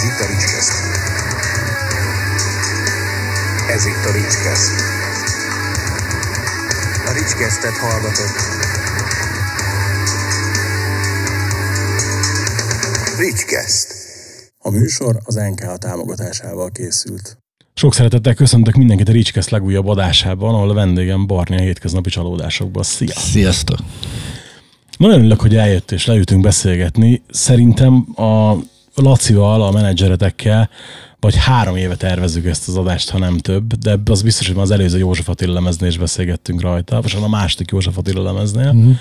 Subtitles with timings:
[0.00, 0.72] Ez itt a Ricskeszt.
[3.70, 4.72] Ez itt a Ricskeszt.
[7.06, 8.36] A Ricskesztet hallgatott.
[13.18, 13.94] Ricskeszt.
[14.58, 17.38] A műsor az NKA támogatásával készült.
[17.74, 22.82] Sok szeretettel köszöntök mindenkit a Ricskeszt legújabb adásában, ahol a vendégem Barni a hétköznapi csalódásokban.
[22.82, 23.14] Szia!
[23.14, 23.78] Sziasztok!
[24.98, 27.22] Nagyon örülök, hogy eljött és leültünk beszélgetni.
[27.30, 28.56] Szerintem a
[29.00, 30.70] Lacival, a menedzseretekkel
[31.20, 34.64] vagy három éve tervezzük ezt az adást, ha nem több, de az biztos, hogy már
[34.64, 38.96] az előző József Attila lemeznél is beszélgettünk rajta, vagy a második József Attila lemeznél, uh-huh.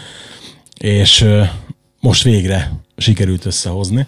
[0.78, 1.26] és
[2.00, 4.08] most végre sikerült összehozni.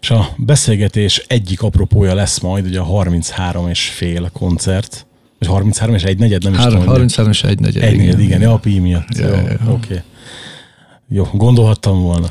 [0.00, 5.06] És a beszélgetés egyik apropója lesz majd ugye a 33 és fél koncert,
[5.38, 6.86] vagy 33 és egy negyed, nem is tudom.
[6.86, 7.82] 33 és egy negyed.
[7.82, 9.18] Egy negyed, igen, ja, a pi miatt.
[9.18, 9.52] Ja, ja, ja.
[9.52, 9.70] Oké.
[9.70, 10.00] Okay.
[11.08, 12.28] Jó, gondolhattam volna.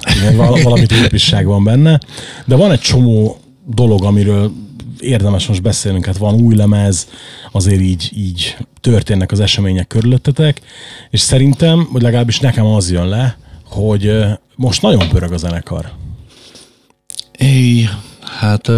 [0.63, 1.99] Valami túlpisság van benne.
[2.45, 4.51] De van egy csomó dolog, amiről
[4.99, 6.05] érdemes most beszélnünk.
[6.05, 7.07] Hát van új lemez,
[7.51, 10.61] azért így, így történnek az események körülöttetek,
[11.09, 14.23] és szerintem, vagy legalábbis nekem az jön le, hogy
[14.55, 15.91] most nagyon pörög a zenekar.
[17.37, 17.85] Éj,
[18.39, 18.71] hát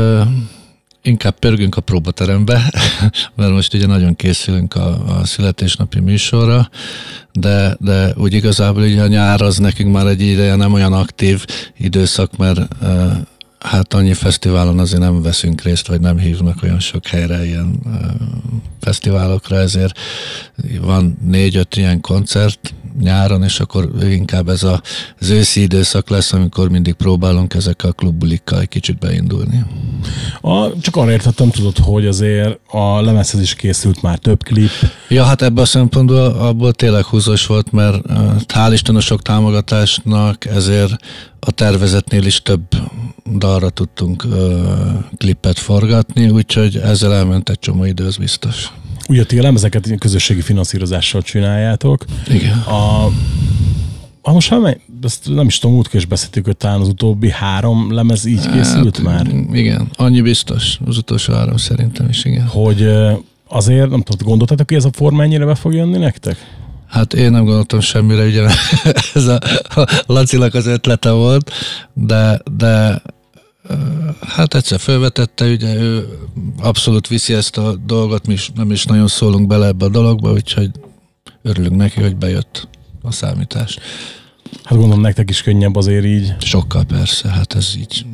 [1.08, 2.74] inkább pörgünk a próbaterembe,
[3.36, 6.70] mert most ugye nagyon készülünk a, a születésnapi műsorra,
[7.32, 11.46] de, de úgy igazából ugye a nyár az nekünk már egy ideje nem olyan aktív
[11.78, 13.12] időszak, mert uh,
[13.60, 17.94] hát annyi fesztiválon azért nem veszünk részt, vagy nem hívnak olyan sok helyre ilyen uh,
[18.80, 20.00] fesztiválokra, ezért
[20.82, 24.82] van négy-öt ilyen koncert nyáron, és akkor inkább ez a,
[25.20, 29.66] az őszi időszak lesz, amikor mindig próbálunk ezekkel a klubbulikkal egy kicsit beindulni.
[30.42, 34.72] A, csak arra értettem, tudod, hogy azért a lemezhez is készült már több klip.
[35.10, 38.02] Ja, hát ebben a szempontból abból tényleg húzós volt, mert
[38.54, 40.96] hál' Isten a sok támogatásnak, ezért
[41.40, 42.62] a tervezetnél is több
[43.36, 44.64] dalra tudtunk ö,
[45.18, 48.72] klippet forgatni, úgyhogy ezzel elment egy csomó idő, az biztos.
[49.10, 52.06] Ugye ti a lemezeket közösségi finanszírozással csináljátok.
[52.28, 52.58] Igen.
[52.58, 53.06] A,
[54.22, 57.94] a most már ezt nem is tudom, útkor is beszéltük, hogy talán az utóbbi három
[57.94, 59.28] lemez így hát, készült már.
[59.52, 60.80] Igen, annyi biztos.
[60.86, 62.48] Az utolsó három szerintem is, igen.
[62.48, 62.90] Hogy
[63.48, 66.38] azért, nem tudom, gondoltatok, hogy ez a forma ennyire be fog jönni nektek?
[66.90, 68.44] Hát én nem gondoltam semmire, ugye
[69.14, 69.40] ez a,
[69.76, 71.52] a Lacinak az ötlete volt,
[71.94, 73.02] de, de
[74.20, 76.08] Hát egyszer felvetette, ugye ő
[76.60, 80.32] abszolút viszi ezt a dolgot, mi is, nem is nagyon szólunk bele ebbe a dologba,
[80.32, 80.72] úgyhogy
[81.42, 82.68] örülünk neki, hogy bejött
[83.02, 83.78] a számítás.
[84.64, 86.36] Hát gondolom nektek is könnyebb azért így.
[86.40, 88.06] Sokkal persze, hát ez így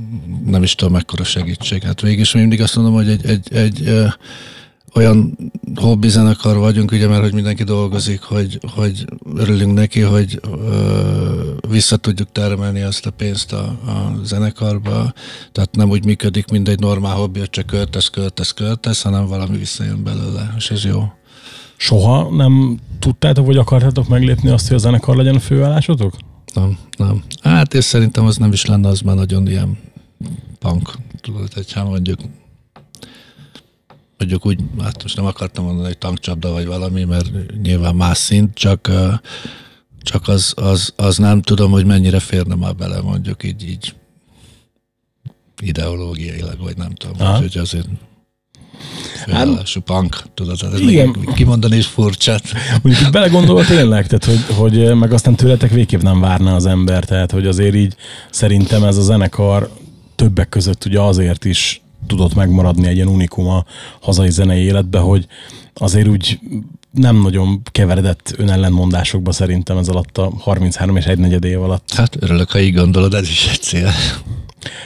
[0.46, 1.84] nem is tudom mekkora segítség.
[1.84, 4.14] Hát végig is mindig azt mondom, hogy egy, egy, egy, egy
[4.96, 5.38] olyan
[5.76, 9.06] hobbi zenekar vagyunk, ugye, mert hogy mindenki dolgozik, hogy, hogy
[9.36, 15.14] örülünk neki, hogy ö, vissza tudjuk termelni azt a pénzt a, a zenekarba.
[15.52, 19.58] Tehát nem úgy működik, mint egy normál hobbi, hogy csak költesz, költesz, költesz, hanem valami
[19.58, 21.04] visszajön belőle, és ez jó.
[21.78, 26.14] Soha nem tudtátok, vagy akartátok meglépni azt, hogy a zenekar legyen a főállásotok?
[26.54, 27.24] Nem, nem.
[27.42, 29.78] Hát és szerintem az nem is lenne, az már nagyon ilyen
[30.60, 30.94] punk.
[31.22, 32.20] Tudod, hogyha mondjuk
[34.18, 37.32] mondjuk úgy, hát most nem akartam mondani, hogy tankcsapda vagy valami, mert
[37.62, 38.92] nyilván más szint, csak,
[40.02, 43.94] csak az, az, az nem tudom, hogy mennyire férne már bele, mondjuk így, így
[45.62, 47.38] ideológiailag, vagy nem tudom, Aha.
[47.38, 47.88] hogy azért
[49.24, 51.16] főállású hát, punk, tudod, ez igen.
[51.36, 52.40] kimondani is furcsa.
[52.82, 57.32] Mondjuk belegondolva tényleg, tehát hogy, hogy meg aztán tőletek végképp nem várna az ember, tehát
[57.32, 57.96] hogy azért így
[58.30, 59.72] szerintem ez a zenekar
[60.16, 63.66] többek között ugye azért is tudott megmaradni egy ilyen unikum a
[64.02, 65.28] hazai zenei életbe, hogy
[65.74, 66.40] azért úgy
[66.92, 71.94] nem nagyon keveredett önellenmondásokba szerintem ez alatt a 33 és egy negyed év alatt.
[71.94, 73.92] Hát örülök, ha így gondolod, ez is egy cél.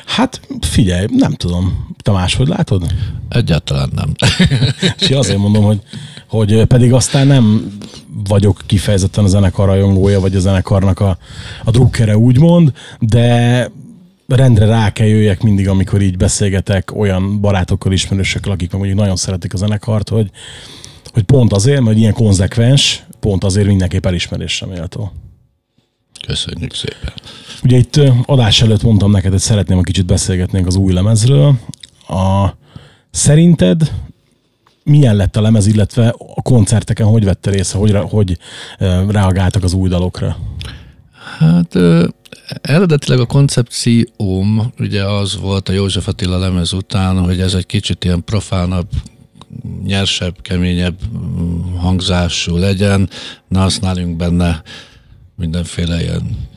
[0.05, 1.95] Hát figyelj, nem tudom.
[2.01, 2.93] Te máshogy látod?
[3.29, 4.11] Egyáltalán nem.
[4.99, 5.81] és azért mondom, hogy,
[6.27, 7.77] hogy pedig aztán nem
[8.27, 11.17] vagyok kifejezetten a zenekar rajongója, vagy a zenekarnak a,
[11.63, 13.71] a drukkere úgymond, de
[14.27, 19.15] rendre rá kell jöjjek mindig, amikor így beszélgetek olyan barátokkal, ismerősökkel, akik meg mondjuk nagyon
[19.15, 20.29] szeretik a zenekart, hogy,
[21.13, 25.11] hogy pont azért, mert ilyen konzekvens, pont azért mindenképp elismerésre méltó.
[26.27, 27.13] Köszönjük szépen.
[27.63, 31.59] Ugye itt adás előtt mondtam neked, hogy szeretném, a kicsit beszélgetnénk az új lemezről.
[32.07, 32.47] A,
[33.11, 33.91] szerinted
[34.83, 38.37] milyen lett a lemez, illetve a koncerteken hogy vette részt, hogy, hogy
[39.07, 40.37] reagáltak az új dalokra?
[41.39, 41.77] Hát
[42.61, 48.03] Eredetileg a koncepcióm ugye az volt a József Attila lemez után, hogy ez egy kicsit
[48.03, 48.87] ilyen profánabb,
[49.83, 53.09] nyersebb, keményebb mm, hangzású legyen,
[53.47, 54.61] ne használjunk benne
[55.35, 56.47] mindenféle ilyen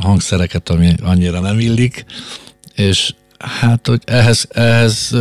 [0.00, 2.04] hangszereket, ami annyira nem illik,
[2.74, 5.16] és Hát, hogy ehhez, ehhez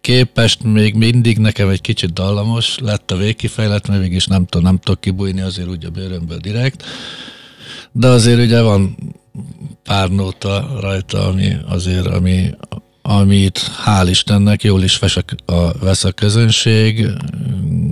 [0.00, 4.78] képest még mindig nekem egy kicsit dallamos lett a végkifejlet, mert mégis nem, tudom, nem
[4.78, 6.84] tudok kibújni azért úgy a bőrömből direkt.
[7.96, 8.96] De azért ugye van
[9.82, 12.50] pár nóta rajta, ami azért, ami,
[13.02, 17.06] amit hál' Istennek jól is vesek a, vesz a közönség,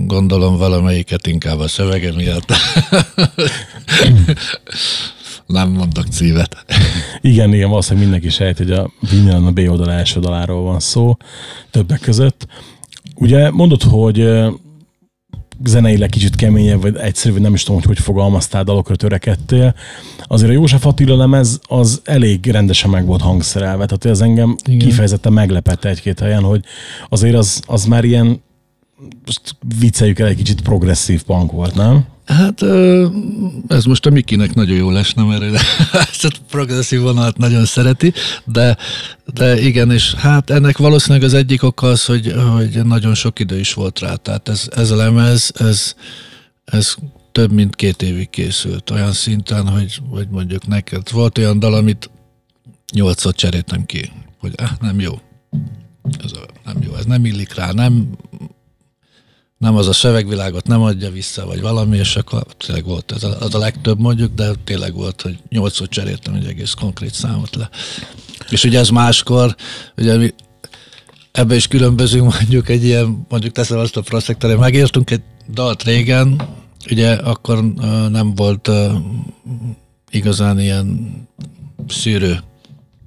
[0.05, 2.53] gondolom valamelyiket inkább a szövege miatt.
[5.45, 6.65] Nem mondok címet.
[7.21, 11.17] Igen, igen, valószínűleg mindenki sejt, hogy a Vinylan a B oldal első daláról van szó,
[11.71, 12.47] többek között.
[13.15, 14.19] Ugye mondod, hogy
[15.63, 19.75] zeneileg kicsit keményebb, vagy egyszerű, vagy nem is tudom, hogy hogy fogalmaztál, dalokra törekedtél.
[20.23, 24.87] Azért a József Attila lemez az elég rendesen meg volt hangszerelve, tehát ez engem Igen.
[24.87, 26.63] kifejezetten meglepett egy-két helyen, hogy
[27.09, 28.41] azért az, az már ilyen
[29.25, 32.05] most vicceljük el, egy kicsit progresszív punk volt, nem?
[32.25, 32.61] Hát
[33.67, 35.43] ez most a Mikinek nagyon jó lesne, mert
[36.09, 38.13] ezt a progresszív vonalat nagyon szereti,
[38.45, 38.77] de,
[39.33, 43.59] de igen, és hát ennek valószínűleg az egyik oka az, hogy, hogy nagyon sok idő
[43.59, 44.15] is volt rá.
[44.15, 45.95] Tehát ez, ez a lemez, ez,
[46.65, 46.95] ez
[47.31, 52.09] több mint két évig készült, olyan szinten, hogy, hogy mondjuk neked volt olyan dal, amit
[52.93, 55.13] nyolcszor cseréltem ki, hogy ah, nem jó.
[56.23, 58.17] Ez a, nem jó, ez nem illik rá, nem
[59.63, 63.37] nem az a szövegvilágot nem adja vissza, vagy valami, és akkor tényleg volt ez a,
[63.39, 67.69] az a legtöbb mondjuk, de tényleg volt, hogy nyolcszor cseréltem egy egész konkrét számot le.
[68.49, 69.55] És ugye ez máskor,
[69.97, 70.33] ugye mi
[71.31, 76.41] ebbe is különbözünk mondjuk egy ilyen, mondjuk teszem azt a proszektoré, megértünk egy dalt régen,
[76.91, 78.93] ugye akkor uh, nem volt uh,
[80.09, 81.11] igazán ilyen
[81.87, 82.39] szűrő.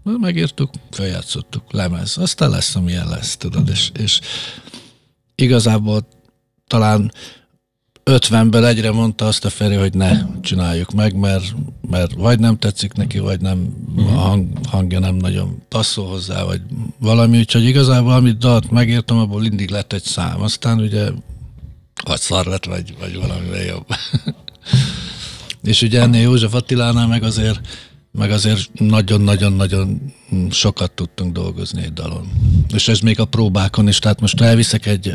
[0.03, 2.19] Megírtuk, feljátszottuk, lemez.
[2.19, 4.21] Aztán lesz, amilyen lesz, tudod, és, és
[5.35, 6.07] igazából
[6.67, 7.13] talán
[8.05, 10.11] 50-ből egyre mondta azt a Feri, hogy ne
[10.41, 11.55] csináljuk meg, mert,
[11.91, 16.61] mert vagy nem tetszik neki, vagy nem a hang, hangja nem nagyon passzol hozzá, vagy
[16.99, 20.43] valami, úgyhogy igazából amit dalt megértem, abból mindig lett egy szám.
[20.43, 21.09] Aztán ugye
[22.05, 23.87] vagy szar lett, vagy, vagy valamivel jobb.
[25.63, 27.61] És ugye ennél József Attilánál meg azért
[28.17, 30.13] meg azért nagyon-nagyon-nagyon
[30.51, 32.29] sokat tudtunk dolgozni egy dalon.
[32.75, 35.13] És ez még a próbákon is, tehát most elviszek egy,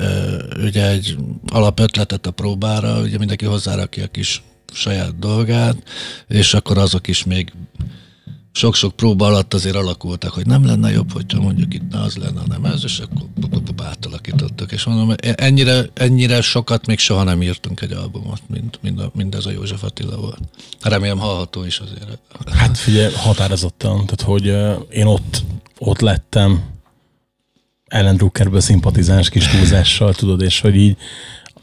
[0.64, 1.18] ugye egy
[1.48, 4.44] alapötletet a próbára, ugye mindenki hozzárakja a kis
[4.74, 5.78] saját dolgát,
[6.28, 7.52] és akkor azok is még
[8.52, 12.40] sok-sok próba alatt azért alakultak, hogy nem lenne jobb, hogyha mondjuk itt ne az lenne,
[12.40, 13.28] hanem ez, és akkor
[13.86, 14.72] átalakítottak.
[14.72, 19.12] És mondom, e- ennyire, ennyire sokat még soha nem írtunk egy albumot, mint, mint, a,
[19.16, 20.40] mint ez a József Attila volt.
[20.82, 22.20] Remélem hallható is azért.
[22.52, 24.46] Hát figyelj, határozottan, tehát hogy
[24.90, 25.44] én ott,
[25.78, 26.64] ott lettem
[27.88, 30.98] Ellen Druckerből szimpatizáns kis túlzással, tudod, és hogy így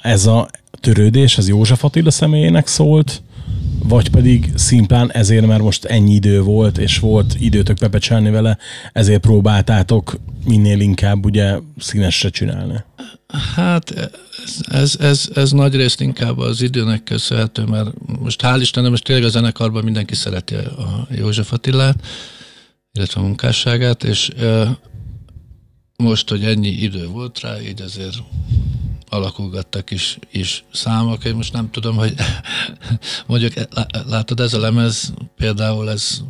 [0.00, 0.50] ez a
[0.80, 3.22] törődés, ez József Attila személyének szólt,
[3.88, 8.58] vagy pedig szimplán ezért, mert most ennyi idő volt, és volt időtök pepecselni vele,
[8.92, 12.84] ezért próbáltátok minél inkább ugye színesre csinálni?
[13.54, 14.10] Hát
[14.68, 17.90] ez, ez, ez, nagy részt inkább az időnek köszönhető, mert
[18.20, 22.06] most hál' Istennek, most tényleg a zenekarban mindenki szereti a József Attilát,
[22.92, 24.30] illetve a munkásságát, és
[25.96, 28.16] most, hogy ennyi idő volt rá, így azért
[29.08, 31.24] alakulgattak is, is számok.
[31.24, 32.14] Én most nem tudom, hogy
[33.26, 33.52] mondjuk
[34.06, 36.22] látod, ez a lemez például ez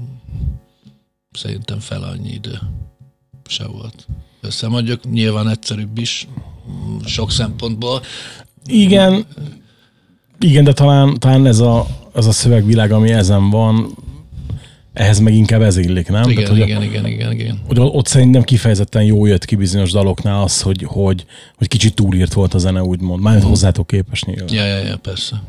[1.33, 2.59] szerintem fel annyi idő
[3.47, 4.07] se volt.
[4.41, 6.29] Össze mondjuk nyilván egyszerűbb is
[7.05, 8.03] sok szempontból.
[8.67, 9.27] Igen,
[10.39, 13.97] igen, de talán, talán ez, a, az a szövegvilág, ami ezen van,
[14.99, 16.31] ehhez meg inkább ez illik, nem?
[16.31, 17.61] Igen, Tehát, hogy igen, a, igen, igen, igen.
[17.67, 21.25] Hogy ott szerintem kifejezetten jó jött ki bizonyos daloknál az, hogy, hogy,
[21.57, 23.23] hogy kicsit túlírt volt a zene, úgymond.
[23.23, 23.53] Mármint hmm.
[23.53, 24.55] hozzátok képes nyilván.
[24.55, 25.43] Ja, ja, ja, persze.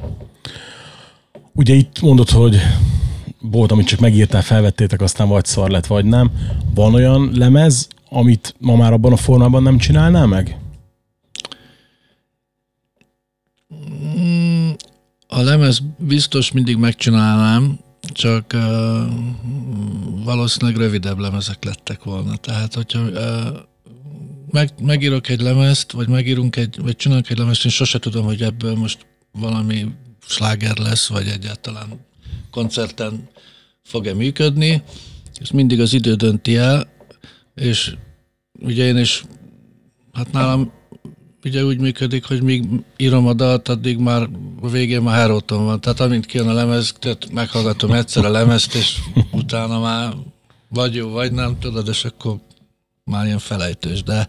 [1.54, 2.58] Ugye itt mondod, hogy
[3.42, 6.32] volt, amit csak megírtál, felvettétek, aztán vagy szar lett, vagy nem.
[6.74, 10.58] Van olyan lemez, amit ma már abban a formában nem csinálnál meg?
[14.20, 14.70] Mm,
[15.28, 18.62] a lemez biztos mindig megcsinálnám, csak uh,
[20.24, 22.36] valószínűleg rövidebb lemezek lettek volna.
[22.36, 23.60] Tehát, hogyha uh,
[24.52, 28.42] meg, megírok egy lemezt, vagy megírunk egy, vagy csinálunk egy lemezt, én sose tudom, hogy
[28.42, 29.86] ebből most valami
[30.28, 32.06] sláger lesz, vagy egyáltalán
[32.52, 33.30] koncerten
[33.84, 34.84] fog-e működni.
[35.42, 36.88] Ez mindig az idő dönti el,
[37.56, 37.96] és
[38.60, 39.24] ugye én is,
[40.14, 40.72] hát nálam
[41.44, 42.64] ugye úgy működik, hogy míg
[42.98, 44.30] írom a dalt, addig már
[44.62, 45.82] a végén már heróton van.
[45.82, 48.98] Tehát amint kijön a lemez, tehát meghallgatom egyszer a lemezt, és
[49.32, 50.14] utána már
[50.70, 52.38] vagy jó, vagy nem, tudod, és akkor
[53.04, 54.04] már ilyen felejtős.
[54.04, 54.28] De,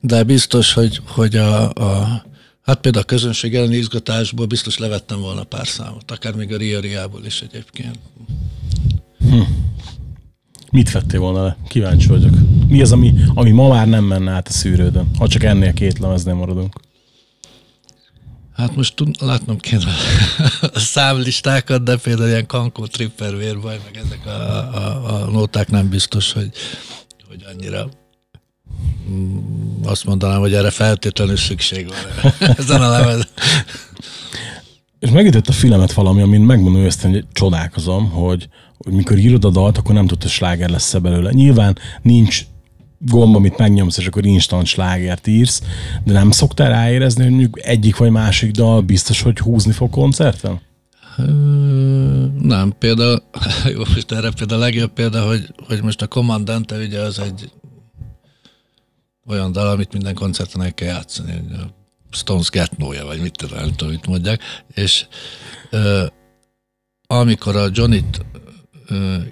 [0.00, 2.22] de biztos, hogy, hogy a, a
[2.64, 6.80] Hát például a közönség elleni izgatásból biztos levettem volna pár számot, akár még a Ria
[6.80, 7.98] Riából is egyébként.
[9.18, 9.40] Hm.
[10.74, 11.56] Mit vettél volna le?
[11.68, 12.34] Kíváncsi vagyok.
[12.68, 15.10] Mi az, ami, ami ma már nem menne át a szűrődön?
[15.18, 16.80] Ha csak ennél két lemeznél maradunk.
[18.54, 19.92] Hát most tud, látnom kéne
[20.74, 25.88] a számlistákat, de például ilyen Kankó, Tripper, Vérbaj, meg ezek a, a, a nóták nem
[25.88, 26.50] biztos, hogy,
[27.28, 27.88] hogy annyira
[29.10, 29.36] mm,
[29.84, 33.28] azt mondanám, hogy erre feltétlenül szükség van ezen a lemez.
[34.98, 38.48] És megütött a filmet valami, amin megmondom őszintén, hogy csodálkozom, hogy,
[38.84, 41.32] hogy mikor írod a dalt, akkor nem tudod, hogy sláger lesz belőle.
[41.32, 42.46] Nyilván nincs
[42.98, 45.62] gomb, amit megnyomsz, és akkor instant slágert írsz,
[46.04, 50.60] de nem szoktál ráérezni, hogy mondjuk egyik vagy másik dal biztos, hogy húzni fog koncerten?
[52.38, 53.22] Nem, például,
[53.74, 57.50] jó, most erre például a legjobb példa, hogy, hogy most a Commandante ugye az egy
[59.26, 63.74] olyan dal, amit minden koncerten el kell játszani, a Stones Getnója, vagy mit tudom, nem
[63.74, 64.42] tudom, mit mondják,
[64.74, 65.06] és
[67.06, 68.24] amikor a Johnnyt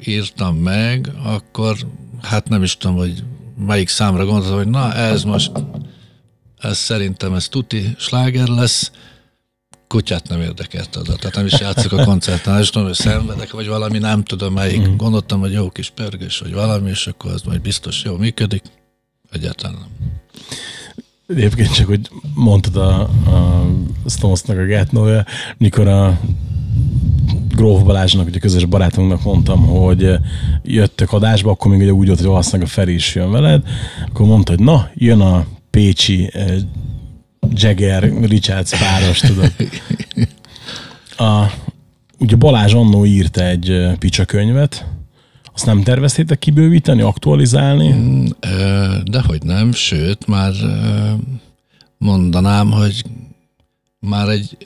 [0.07, 1.77] írtam meg, akkor
[2.23, 3.25] hát nem is tudom, hogy
[3.67, 5.51] melyik számra gondoltam, hogy na ez most,
[6.59, 8.91] ez szerintem ez tuti sláger lesz,
[9.93, 13.67] kutyát nem érdekelt az, tehát nem is játszok a koncerten, és tudom, hogy szenvedek, vagy
[13.67, 14.89] valami, nem tudom melyik.
[14.89, 14.97] Mm.
[14.97, 18.63] Gondoltam, hogy jó kis pörgés, vagy valami, és akkor az majd biztos jó működik.
[19.31, 20.21] Egyáltalán nem.
[21.37, 23.67] Egyébként csak, hogy mondtad a, a
[24.07, 26.21] Stones-nak a Getnója, mikor a
[27.55, 30.11] Gróf Balázsnak, ugye közös barátunknak mondtam, hogy
[30.63, 33.63] jöttök adásba, akkor még ugye úgy volt, hogy valószínűleg a Feri is jön veled,
[34.09, 36.57] akkor mondta, hogy na, jön a Pécsi eh,
[37.51, 39.53] Jagger Richards páros, tudod.
[41.17, 41.53] A,
[42.19, 44.87] ugye Balázs annó írt egy eh, picsa könyvet,
[45.55, 47.93] azt nem terveztétek kibővíteni, aktualizálni?
[47.93, 48.27] Mm,
[49.05, 50.53] dehogy nem, sőt, már
[51.99, 53.05] mondanám, hogy
[53.99, 54.57] már egy,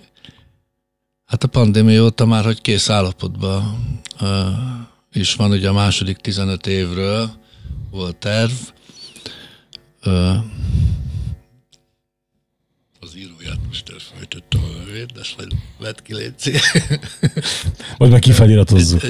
[1.26, 3.78] hát a pandémia óta már, hogy kész állapotban
[5.12, 7.30] is van, ugye a második 15 évről
[7.90, 8.52] volt terv.
[13.00, 16.60] Az íróját most elfejtettem a nevét, de majd vedd ki, légy
[17.98, 19.00] Vagy meg kifeliratozzuk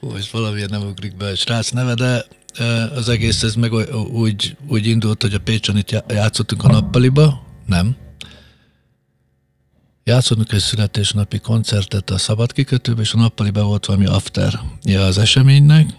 [0.00, 2.24] most valamiért nem ugrik be a srác neve, de
[2.94, 3.72] az egész ez meg
[4.12, 7.96] úgy, úgy indult, hogy a Pécsen itt játszottunk a nappaliba, nem.
[10.08, 14.60] Játszottunk egy születésnapi koncertet a Szabad kikötőbe, és a nappaliba volt valami after
[14.98, 15.90] az eseménynek,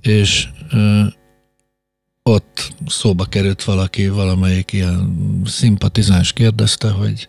[0.00, 1.02] és ö,
[2.22, 5.12] ott szóba került valaki, valamelyik ilyen
[5.44, 7.28] szimpatizáns kérdezte, hogy,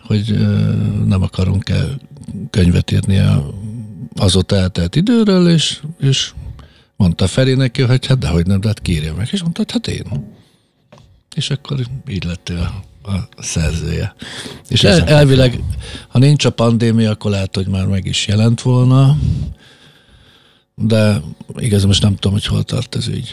[0.00, 1.84] hogy ö, nem akarunk-e
[2.50, 3.54] könyvet írni a
[4.14, 6.32] azóta eltelt időről, és, és
[6.96, 9.28] mondta Feri neki, hogy hát dehogy nem, de hát kírja meg.
[9.32, 10.34] És mondta, hogy hát én.
[11.34, 14.14] És akkor így lettél a, szerzője.
[14.68, 15.62] És el, elvileg,
[16.08, 19.16] ha nincs a pandémia, akkor lehet, hogy már meg is jelent volna,
[20.74, 21.20] de
[21.56, 23.32] igaz, most nem tudom, hogy hol tart ez ügy.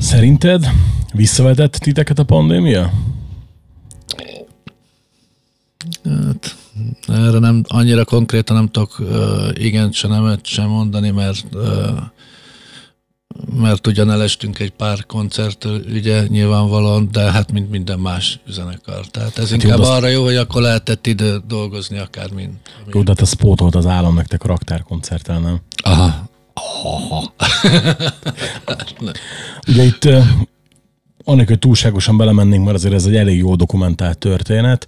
[0.00, 0.70] Szerinted
[1.12, 2.92] visszavetett titeket a pandémia?
[6.04, 6.56] Hát,
[7.08, 11.98] erre nem, annyira konkrétan nem tudok uh, igen se nemet sem mondani, mert uh,
[13.54, 19.06] mert ugyan elestünk egy pár koncerttől, ugye nyilvánvalóan, de hát mint minden más zenekar.
[19.06, 22.56] Tehát ez hát inkább jó, arra jó, hogy akkor lehetett ide dolgozni akár mint.
[22.92, 25.60] Jó, de te spótolt az állam nektek a raktárkoncerttel, nem?
[25.82, 26.28] Aha.
[26.54, 27.32] Aha.
[29.68, 30.08] ugye itt
[31.24, 34.86] annak, hogy túlságosan belemennénk, mert azért ez egy elég jó dokumentált történet.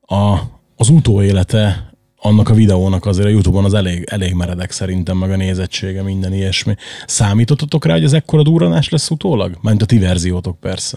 [0.00, 0.38] A,
[0.76, 1.93] az utóélete
[2.26, 6.32] annak a videónak azért a Youtube-on az elég, elég meredek szerintem, meg a nézettsége, minden
[6.32, 6.74] ilyesmi.
[7.06, 9.58] Számítottatok rá, hogy ez ekkora durranás lesz utólag?
[9.60, 10.96] Mert a ti verziótok persze.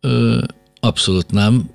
[0.00, 0.42] Ö,
[0.80, 1.70] abszolút nem.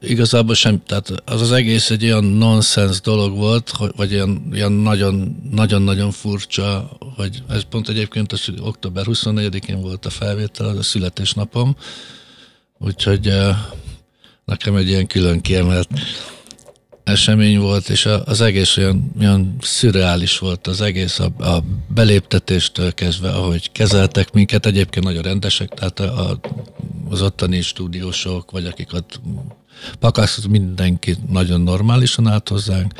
[0.00, 5.42] Igazából sem, tehát az az egész egy olyan nonsens dolog volt, vagy olyan, olyan nagyon,
[5.50, 11.76] nagyon-nagyon furcsa, hogy ez pont egyébként az október 24-én volt a felvétel, az a születésnapom,
[12.78, 13.32] úgyhogy
[14.44, 15.88] nekem egy ilyen külön kiemelt
[17.06, 23.30] esemény volt, és az egész olyan, olyan szürreális volt, az egész a, a beléptetéstől kezdve,
[23.30, 26.40] ahogy kezeltek minket, egyébként nagyon rendesek, tehát a, a,
[27.08, 29.20] az ottani stúdiósok, vagy akik ott
[29.98, 32.92] pakasz, mindenki nagyon normálisan állt hozzánk,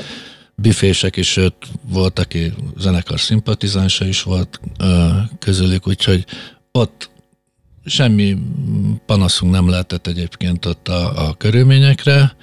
[0.54, 1.56] bifések is, sőt,
[1.88, 5.08] volt, aki zenekar szimpatizánsa is volt ö,
[5.38, 6.24] közülük, úgyhogy
[6.72, 7.10] ott
[7.84, 8.36] semmi
[9.06, 12.36] panaszunk nem lehetett egyébként ott a, a körülményekre.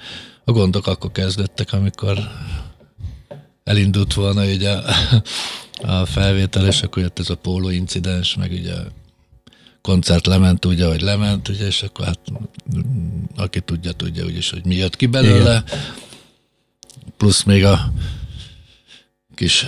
[0.44, 2.18] A gondok akkor kezdettek, amikor
[3.64, 4.94] elindult volna ugye a,
[6.00, 8.86] a felvétel, és akkor jött ez a póló incidens, meg ugye a
[9.80, 12.20] koncert lement úgy, ahogy lement, ugye, és akkor hát
[13.36, 15.62] aki tudja, tudja úgyis, hogy mi jött ki belőle.
[15.66, 15.80] Igen.
[17.16, 17.92] Plusz még a
[19.34, 19.66] kis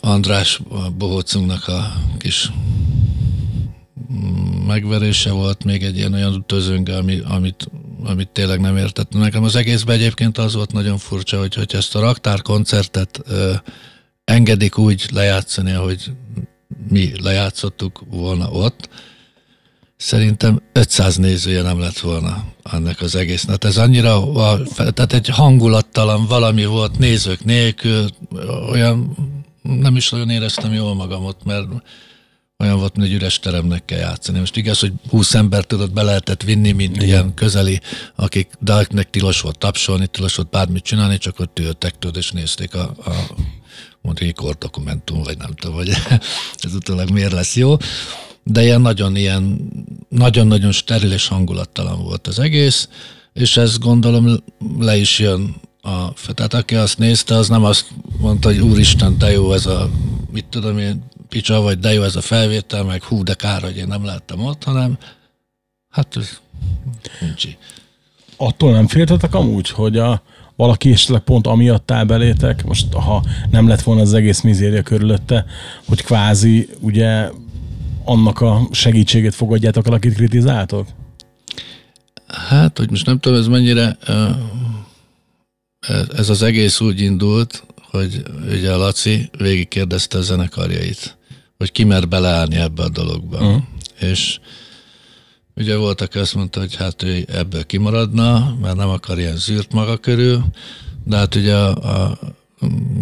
[0.00, 0.60] András
[0.96, 2.50] Bohócunknak a kis
[4.12, 7.70] mm, megverése volt, még egy ilyen olyan tözönge, ami, amit,
[8.04, 9.12] amit tényleg nem értett.
[9.12, 13.54] Nekem az egészben egyébként az volt nagyon furcsa, hogy, hogy ezt a raktárkoncertet ö,
[14.24, 16.12] engedik úgy lejátszani, hogy
[16.88, 18.88] mi lejátszottuk volna ott,
[19.96, 23.50] szerintem 500 nézője nem lett volna annak az egésznek.
[23.50, 24.22] Hát ez annyira,
[24.74, 28.08] tehát egy hangulattalan valami volt nézők nélkül,
[28.70, 29.16] olyan
[29.62, 31.66] nem is nagyon éreztem jól magamot, mert
[32.64, 34.38] olyan volt, hogy egy üres teremnek kell játszani.
[34.38, 37.08] Most igaz, hogy 20 ember tudott be lehetett vinni, mint Igen.
[37.08, 37.80] ilyen közeli,
[38.14, 42.74] akik Darknek tilos volt tapsolni, tilos volt bármit csinálni, csak ott ültek tudod, és nézték
[42.74, 43.12] a, a
[44.00, 45.88] mondjuk egy kordokumentum, vagy nem tudom, hogy
[46.64, 47.76] ez utólag miért lesz jó
[48.42, 49.70] de ilyen nagyon ilyen,
[50.08, 52.88] nagyon-nagyon steril és hangulattalan volt az egész,
[53.32, 54.42] és ez gondolom
[54.78, 57.86] le is jön a, tehát aki azt nézte, az nem azt
[58.18, 59.90] mondta, hogy úristen, de jó ez a,
[60.32, 63.76] mit tudom én, picsa, vagy de jó ez a felvétel, meg hú, de kár, hogy
[63.76, 64.98] én nem láttam ott, hanem
[65.88, 66.40] hát ez
[67.20, 67.48] nincs.
[68.36, 70.22] Attól nem féltetek amúgy, hogy a,
[70.56, 75.44] valaki esetleg pont amiatt áll belétek, most ha nem lett volna az egész mizéria körülötte,
[75.86, 77.30] hogy kvázi ugye
[78.04, 80.88] annak a segítségét fogadjátok el, akit kritizáltok?
[82.26, 83.98] Hát, hogy most nem tudom, ez mennyire
[86.16, 91.16] ez az egész úgy indult, hogy ugye a Laci végig kérdezte a zenekarjait,
[91.58, 93.36] hogy ki mer beleállni ebbe a dologba.
[93.36, 93.62] Uh-huh.
[94.00, 94.38] És
[95.56, 99.72] ugye volt, aki azt mondta, hogy hát ő ebből kimaradna, mert nem akar ilyen zűrt
[99.72, 100.44] maga körül,
[101.04, 102.18] de hát ugye a, a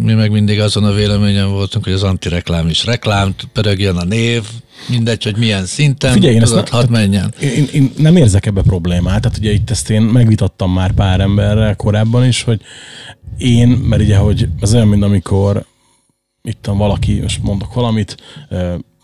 [0.01, 4.43] mi meg mindig azon a véleményen voltunk, hogy az antireklám is reklám, pörögjön a név,
[4.89, 7.33] mindegy, hogy milyen szinten, Figyelj, én tudod, hadd menjen.
[7.39, 11.75] Én, én, nem érzek ebbe problémát, tehát ugye itt ezt én megvitattam már pár emberrel
[11.75, 12.61] korábban is, hogy
[13.37, 15.65] én, mert ugye, hogy ez olyan, mint amikor
[16.47, 18.17] itt valaki, most mondok valamit,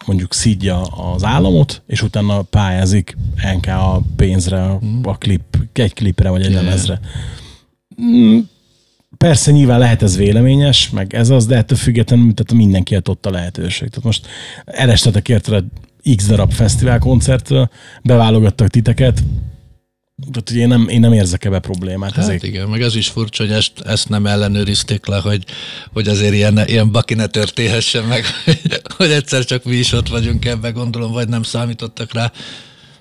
[0.05, 3.17] mondjuk szídja az államot, és utána pályázik
[3.55, 6.99] NK a pénzre, a klip, egy klipre vagy egy lemezre.
[8.01, 8.39] Mm,
[9.17, 13.29] persze nyilván lehet ez véleményes, meg ez az, de ettől függetlenül tehát mindenki ott a
[13.29, 13.89] lehetőség.
[13.89, 14.27] Tehát most
[14.65, 15.63] erestetek érte
[16.15, 17.69] x darab fesztivál koncertől,
[18.03, 19.23] beválogattak titeket,
[20.31, 22.13] tehát ugye én nem, én nem érzek ebbe problémát.
[22.13, 22.43] Hát ezért.
[22.43, 25.45] igen, meg ez is furcsa, hogy ezt, ezt nem ellenőrizték le, hogy,
[25.93, 28.25] hogy azért ilyen, ilyen baki ne történhessen meg,
[28.97, 32.31] hogy egyszer csak mi is ott vagyunk ebbe, gondolom, vagy nem számítottak rá.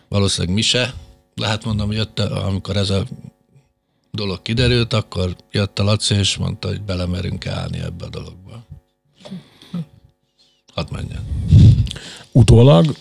[0.09, 0.95] Valószínűleg mi se.
[1.35, 3.07] Lehet mondom, hogy jött, amikor ez a
[4.11, 8.67] dolog kiderült, akkor jött a Laci, és mondta, hogy belemerünk állni ebbe a dologba.
[10.75, 11.25] Hadd menjen.
[12.33, 12.95] Utólag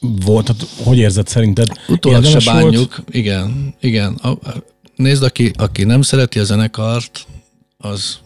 [0.00, 1.68] volt, tehát hogy érzed szerinted?
[1.88, 3.08] Utólag se bánjuk, volt?
[3.10, 4.14] igen, igen.
[4.14, 4.38] A,
[4.96, 7.26] nézd, aki, aki nem szereti a zenekart,
[7.76, 8.18] az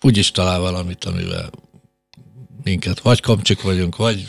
[0.00, 1.50] úgy is talál valamit, amivel
[2.62, 4.28] minket vagy komcsik vagyunk, vagy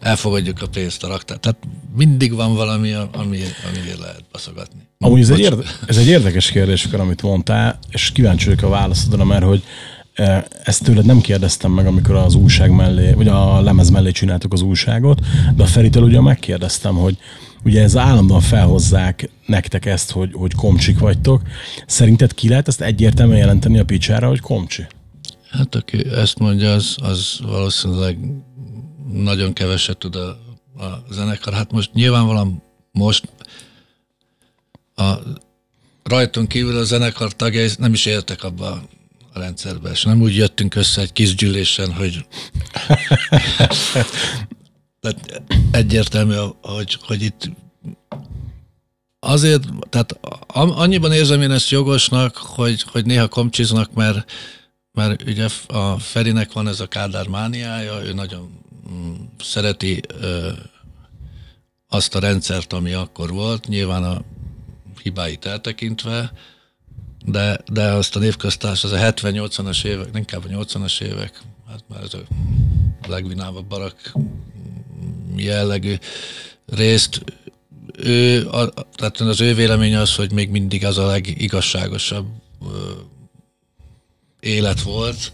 [0.00, 1.38] elfogadjuk a pénzt a raktár.
[1.38, 1.58] Tehát
[1.96, 4.80] mindig van valami, ami, amiért lehet baszogatni.
[4.98, 9.24] Amúgy ez egy, érde, ez egy érdekes kérdés, amit mondtál, és kíváncsi vagyok a válaszodra,
[9.24, 9.62] mert hogy
[10.62, 14.62] ezt tőled nem kérdeztem meg, amikor az újság mellé, vagy a lemez mellé csináltuk az
[14.62, 15.20] újságot,
[15.56, 17.18] de a Feritől ugye megkérdeztem, hogy
[17.64, 21.42] ugye ez állandóan felhozzák nektek ezt, hogy, hogy komcsik vagytok.
[21.86, 24.86] Szerinted ki lehet ezt egyértelműen jelenteni a picsára, hogy komcsi?
[25.50, 28.18] Hát aki ezt mondja, az, az valószínűleg
[29.12, 30.28] nagyon keveset tud a,
[30.84, 31.52] a zenekar.
[31.52, 33.28] Hát most nyilvánvalóan most
[34.94, 35.12] a
[36.02, 38.82] rajtunk kívül a zenekar tagjai nem is éltek abba
[39.38, 42.20] a rendszerbe, és nem úgy jöttünk össze egy kis gyűlésen, hogy
[45.00, 47.50] tehát egyértelmű, hogy, hogy itt
[49.18, 54.30] azért, tehát annyiban érzem én ezt jogosnak, hogy, hogy néha komcsiznak, mert,
[54.92, 58.60] mert ugye a Ferinek van ez a Kádár mániája, ő nagyon
[59.38, 60.00] szereti
[61.88, 64.22] azt a rendszert, ami akkor volt, nyilván a
[65.02, 66.32] hibáit eltekintve,
[67.30, 72.02] de, de azt a névköztárs, az a 70-80-as évek, inkább a 80-as évek, hát már
[72.02, 72.18] ez a
[73.08, 74.12] legvinámabb barak
[75.36, 75.94] jellegű
[76.66, 77.24] részt,
[77.96, 82.26] ő, a, tehát az ő véleménye az, hogy még mindig az a legigazságosabb
[82.62, 82.90] ö,
[84.40, 85.32] élet volt,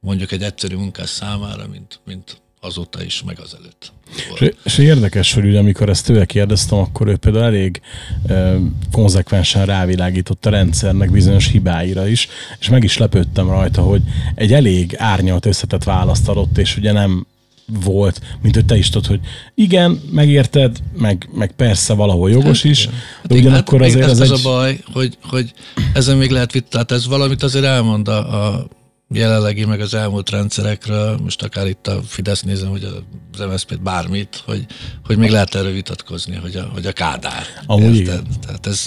[0.00, 3.92] mondjuk egy egyszerű munkás számára, mint, mint azóta is, meg azelőtt.
[4.38, 7.80] És, és érdekes, hogy ugye amikor ezt tőle kérdeztem, akkor ő például elég
[8.26, 8.56] e,
[8.92, 14.02] konzekvensen rávilágított a rendszernek bizonyos hibáira is, és meg is lepődtem rajta, hogy
[14.34, 17.26] egy elég árnyalt összetett választ adott, és ugye nem
[17.66, 19.20] volt, mint hogy te is tudod, hogy
[19.54, 24.20] igen, megérted, meg, meg persze valahol jogos hát, is, hát, de ugyanakkor hát, azért ez,
[24.20, 24.38] ez egy...
[24.38, 25.52] a baj, hogy, hogy
[25.92, 28.66] ezen még lehet vita, tehát ez valamit azért elmond a, a
[29.08, 34.42] jelenlegi, meg az elmúlt rendszerekről, most akár itt a Fidesz nézem, hogy az MSZP-t bármit,
[34.44, 34.66] hogy,
[35.04, 37.46] hogy még lehet erről vitatkozni, hogy a, hogy a Kádár.
[37.66, 38.26] Amúgy igen.
[38.40, 38.86] Tehát ez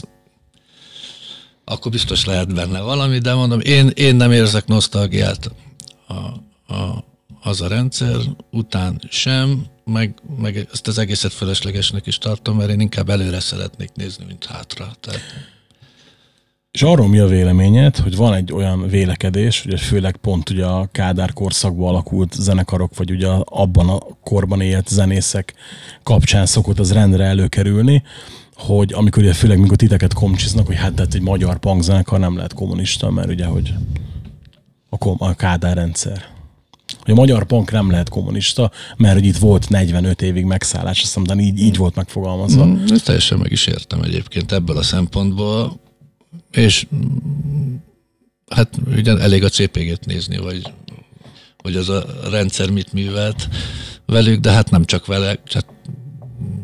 [1.69, 5.51] akkor biztos lehet benne valami, de mondom, én, én nem érzek nosztalgiát
[6.07, 6.13] a,
[6.73, 7.05] a,
[7.41, 8.15] az a rendszer
[8.51, 13.89] után sem, meg, meg ezt az egészet feleslegesnek is tartom, mert én inkább előre szeretnék
[13.93, 14.95] nézni, mint hátra.
[14.99, 15.21] Tehát...
[16.77, 20.89] És arról mi a véleményed, hogy van egy olyan vélekedés, hogy főleg pont ugye a
[20.91, 25.53] Kádár korszakban alakult zenekarok, vagy ugye abban a korban élt zenészek
[26.03, 28.03] kapcsán szokott az rendre előkerülni,
[28.55, 32.53] hogy amikor ugye főleg mikor titeket komcsiznak, hogy hát tehát egy magyar punkzenekar nem lehet
[32.53, 33.73] kommunista, mert ugye, hogy
[34.89, 36.25] a, kom- a Kádár rendszer.
[37.03, 41.21] Hogy a magyar punk nem lehet kommunista, mert hogy itt volt 45 évig megszállás, azt
[41.21, 42.65] de így, így volt megfogalmazva.
[42.65, 45.85] Mm, ezt teljesen meg is értem egyébként ebből a szempontból,
[46.57, 46.87] és
[48.49, 50.73] hát ugye elég a CPG-t nézni, vagy
[51.57, 53.47] hogy az a rendszer mit művelt
[54.05, 55.67] velük, de hát nem csak vele, tehát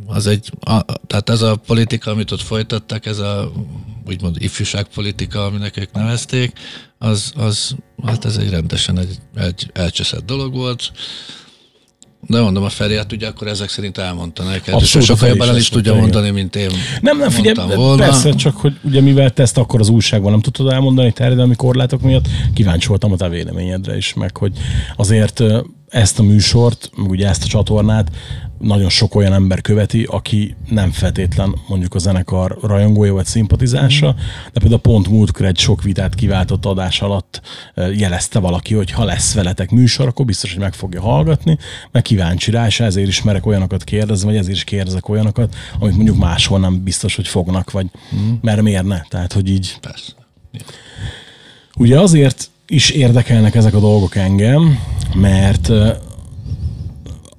[0.05, 3.51] az egy, a, tehát ez a politika, amit ott folytattak, ez a
[4.07, 6.59] úgymond ifjúságpolitika, aminek ők nevezték,
[6.97, 10.91] az, az hát ez egy rendesen egy, egy elcseszett dolog volt.
[12.27, 15.57] De mondom, a Feri, hát ugye akkor ezek szerint elmondta neked, Abszolút, sokkal jobban el
[15.57, 16.69] is tudja mondani, mint én
[17.01, 18.03] Nem, nem, figyelj, volna.
[18.03, 22.01] persze, csak hogy ugye mivel te ezt akkor az újságban nem tudtad elmondani terjedelmi korlátok
[22.01, 24.51] miatt, kíváncsi voltam a te véleményedre is, meg hogy
[24.95, 25.43] azért
[25.89, 28.11] ezt a műsort, ugye ezt a csatornát
[28.63, 34.17] nagyon sok olyan ember követi, aki nem feltétlen mondjuk a zenekar rajongója vagy szimpatizása, mm.
[34.53, 37.41] de például pont múltkor egy sok vitát kiváltott adás alatt
[37.75, 41.57] jelezte valaki, hogy ha lesz veletek műsor, akkor biztos, hogy meg fogja hallgatni,
[41.91, 45.95] meg kíváncsi rá, és ezért is merek olyanokat kérdezni, vagy ezért is kérdezek olyanokat, amit
[45.95, 48.31] mondjuk máshol nem biztos, hogy fognak, vagy mm.
[48.41, 49.01] mert miért ne?
[49.09, 49.77] Tehát, hogy így.
[49.81, 50.11] Persze.
[51.77, 54.79] Ugye azért is érdekelnek ezek a dolgok engem,
[55.15, 55.71] mert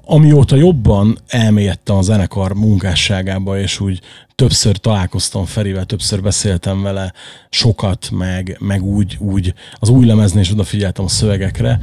[0.06, 4.00] amióta jobban elmélyedtem a zenekar munkásságába, és úgy
[4.34, 7.12] többször találkoztam Ferivel, többször beszéltem vele
[7.50, 11.80] sokat, meg, meg úgy, úgy az új lemezni és odafigyeltem a szövegekre,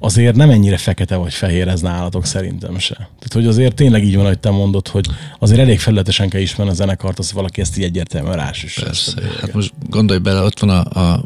[0.00, 2.94] azért nem ennyire fekete vagy fehér ez nálatok szerintem se.
[2.94, 5.06] Tehát, hogy azért tényleg így van, hogy te mondod, hogy
[5.38, 8.74] azért elég felületesen kell ismerni a zenekart, az valaki ezt így egyértelműen rás is.
[8.74, 9.22] Persze.
[9.40, 11.24] Hát most gondolj bele, ott van a, a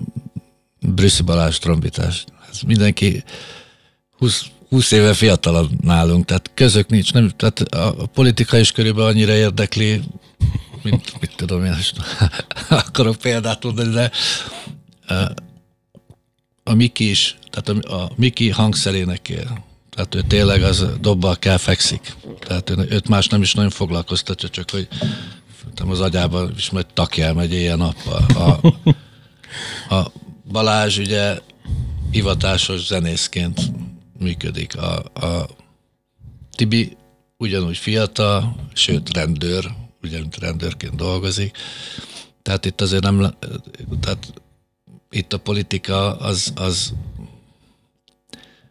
[0.81, 2.25] Brüsszi Balázs trombitás.
[2.51, 3.25] Ez mindenki
[4.19, 7.13] 20, 20 éve fiatalabb nálunk, tehát közök nincs.
[7.13, 10.03] Nem, tehát a politika is körülbelül annyira érdekli,
[10.83, 11.77] mint mit tudom én,
[12.69, 14.11] akarok példát mondani, de
[16.63, 19.65] a Miki is, tehát a, a Miki hangszerének él.
[19.91, 22.17] Tehát ő tényleg az dobbal kell fekszik.
[22.41, 24.89] Tehát ő, őt más nem is nagyon foglalkoztatja, csak hogy
[25.77, 27.67] az agyában is majd takjál megy.
[27.67, 27.95] A,
[28.39, 28.61] a,
[29.95, 30.13] a
[30.51, 31.39] Balázs ugye
[32.11, 33.61] hivatásos zenészként
[34.19, 34.77] működik.
[34.77, 35.47] A, a
[36.55, 36.97] Tibi
[37.37, 41.57] ugyanúgy fiatal, sőt rendőr, ugyanúgy rendőrként dolgozik.
[42.43, 43.35] Tehát itt azért nem,
[44.01, 44.33] tehát
[45.11, 46.93] itt a politika az, az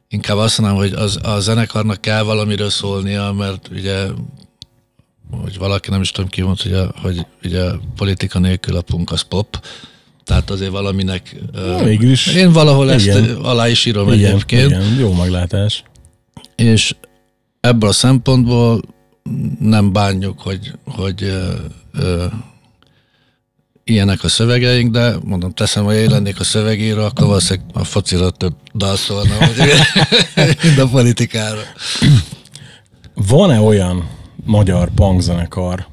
[0.07, 4.07] inkább azt mondanám, hogy az, a zenekarnak kell valamiről szólnia, mert ugye
[5.31, 8.81] hogy valaki nem is tudom ki mondta, hogy, a, hogy ugye a politika nélkül a
[8.81, 9.65] punk az pop,
[10.25, 11.35] tehát azért valaminek...
[11.53, 12.27] Na, végül is.
[12.27, 13.23] Én valahol igen.
[13.23, 14.69] ezt alá is írom igen, egyébként.
[14.69, 15.83] Igen, jó meglátás.
[16.55, 16.95] És
[17.59, 18.81] ebből a szempontból
[19.59, 21.53] nem bánjuk, hogy, hogy ö,
[21.93, 22.25] ö,
[23.83, 28.29] ilyenek a szövegeink, de mondom, teszem, hogy én lennék a szövegíró, akkor valószínűleg a focira
[28.29, 29.33] több dal szólna,
[30.63, 31.61] mint a politikára.
[33.13, 34.09] Van-e olyan
[34.45, 35.87] magyar punkzenekar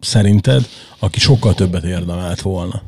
[0.00, 0.68] szerinted,
[0.98, 2.82] aki sokkal többet érdemelt volna?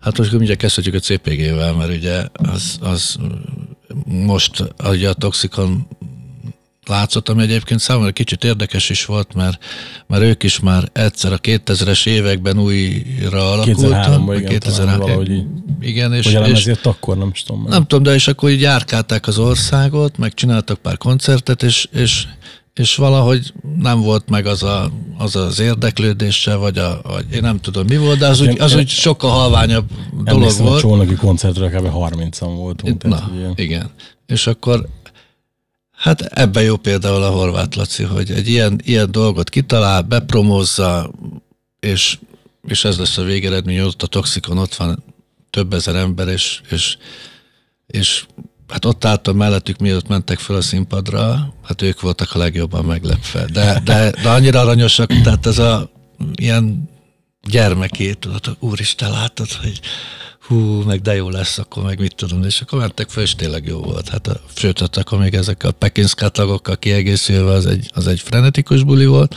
[0.00, 3.16] Hát most mindjárt kezdhetjük a CPG-vel, mert ugye az, az
[4.04, 5.86] most ugye a Toxikon
[6.88, 9.64] látszott, ami egyébként számomra kicsit érdekes is volt, mert,
[10.06, 14.04] mert ők is már egyszer a 2000-es években újra alakultak.
[14.06, 15.44] 2003-ban, igen, 2003, valahogy így.
[15.80, 17.66] Igen, és, Hogy és ezért akkor nem is tudom.
[17.68, 22.26] Nem tudom, de és akkor így járkálták az országot, meg csináltak pár koncertet, és, és
[22.78, 27.60] és valahogy nem volt meg az a, az, az érdeklődése, vagy, a, vagy én nem
[27.60, 29.90] tudom mi volt, de az, úgy, az úgy sokkal halványabb
[30.24, 30.76] dolog volt.
[30.76, 31.86] a Csónaki koncertre kb.
[31.92, 33.02] 30-an voltunk.
[33.02, 33.90] Na, tehát, igen.
[34.26, 34.88] És akkor
[35.90, 41.10] hát ebben jó például a Horváth Laci, hogy egy ilyen, ilyen dolgot kitalál, bepromózza,
[41.80, 42.18] és,
[42.68, 45.04] és ez lesz a végeredmény, ott a Toxikon ott van
[45.50, 46.96] több ezer ember, és, és,
[47.86, 48.26] és
[48.68, 53.44] hát ott álltam mellettük, mielőtt mentek fel a színpadra, hát ők voltak a legjobban meglepve.
[53.52, 55.90] De, de, de annyira aranyosak, tehát ez a
[56.34, 56.90] ilyen
[57.48, 59.80] gyermekét, tudod, úristen látod, hogy,
[60.48, 63.66] hú, meg de jó lesz, akkor meg mit tudom, és akkor mentek fel, és tényleg
[63.66, 64.08] jó volt.
[64.08, 68.20] Hát a, sőt, hát akkor még ezek a Pekinszká tagokkal kiegészülve az egy, az egy
[68.20, 69.34] frenetikus buli volt,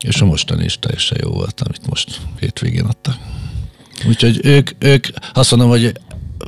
[0.00, 3.16] és a mostani is teljesen jó volt, amit most hétvégén adtak.
[4.06, 5.92] Úgyhogy ők, ők azt mondom, hogy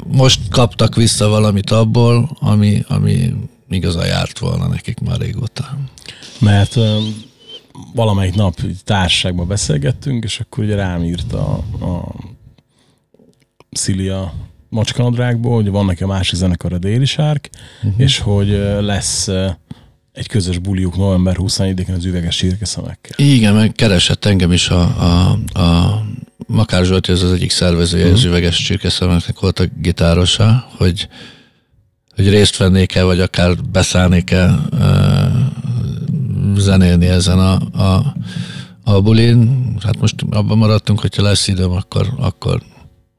[0.07, 3.35] most kaptak vissza valamit abból, ami, ami
[3.69, 5.79] igazán járt volna nekik már régóta.
[6.39, 6.77] Mert
[7.95, 12.15] valamelyik nap így társaságban beszélgettünk, és akkor ugye rám írta a, a
[13.71, 14.33] Szilia
[14.69, 17.51] macskanadrágból, hogy van neki a másik zenekar a Déli Sárk,
[17.83, 18.01] uh-huh.
[18.01, 18.49] és hogy
[18.81, 19.29] lesz
[20.13, 23.27] egy közös buliuk november 21-én az üveges csirkeszemekkel.
[23.27, 26.06] Igen, meg keresett engem is a, a, a
[26.47, 28.19] Makár Zsolti, az az egyik szervezője, uh-huh.
[28.19, 31.09] az üveges csirkeszemeknek volt a gitárosa, hogy,
[32.15, 34.79] hogy részt vennék-e, vagy akár beszállnék-e uh,
[36.57, 38.15] zenélni ezen a, a,
[38.85, 39.65] a bulin.
[39.85, 42.63] Hát most abban maradtunk, hogyha lesz időm, akkor, akkor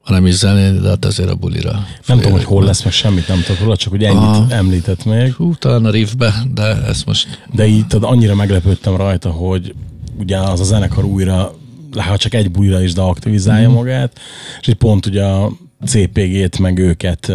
[0.08, 1.86] ha nem is zenélni, de hát azért a bulira.
[2.06, 4.46] Nem tudom, hogy hol lesz, meg semmit nem tudok róla, csak hogy ennyit Aha.
[4.50, 5.34] említett még.
[5.34, 7.44] Hú, talán a riffbe, de ezt most...
[7.54, 9.76] De így tudod, annyira meglepődtem rajta, hogy
[10.20, 11.56] ugye az a zenekar újra,
[11.96, 13.74] ha csak egy bulira is, de aktivizálja mm.
[13.74, 14.20] magát,
[14.62, 15.52] és így pont ugye a
[15.86, 17.34] CPG-t, meg őket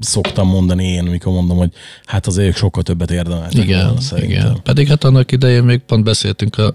[0.00, 1.72] szoktam mondani én, amikor mondom, hogy
[2.04, 4.40] hát az ők sokkal többet érdemeltek Igen, volna, szerintem.
[4.40, 4.62] igen.
[4.62, 6.74] Pedig hát annak idején még pont beszéltünk a,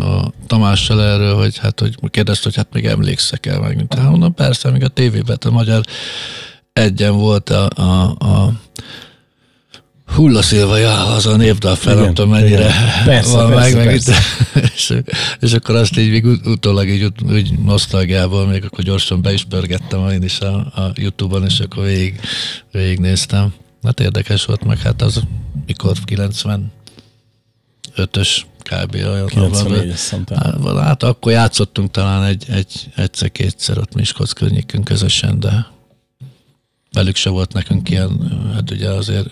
[0.00, 3.86] a Tamással erről, hogy hát, hogy kérdezte, hogy hát még emlékszek el meg.
[3.88, 5.84] Hát mondom, persze, még a tévében a magyar
[6.72, 8.52] egyen volt a, a, a
[10.14, 13.04] Hullaszilva, ja, az a népdal fel, nem Igen, tudom mennyire igen.
[13.04, 14.14] Persze, van persze, meg, meg persze.
[14.54, 14.94] Itt, és,
[15.40, 19.32] és, akkor azt így még ut- utólag így ut- úgy nosztalgiából még akkor gyorsan be
[19.32, 22.20] is pörgettem én is a, a Youtube-on, és akkor végig,
[22.72, 23.52] végignéztem.
[23.82, 25.20] Hát érdekes volt, meg hát az
[25.66, 28.94] mikor 95-ös kb.
[28.94, 29.26] olyan.
[29.26, 30.62] 94 azt hiszem, talán.
[30.62, 35.66] Hát, hát akkor játszottunk talán egy, egy, egyszer-kétszer ott Miskolc környékünk közösen, de
[36.92, 39.28] velük se volt nekünk ilyen, hát ugye azért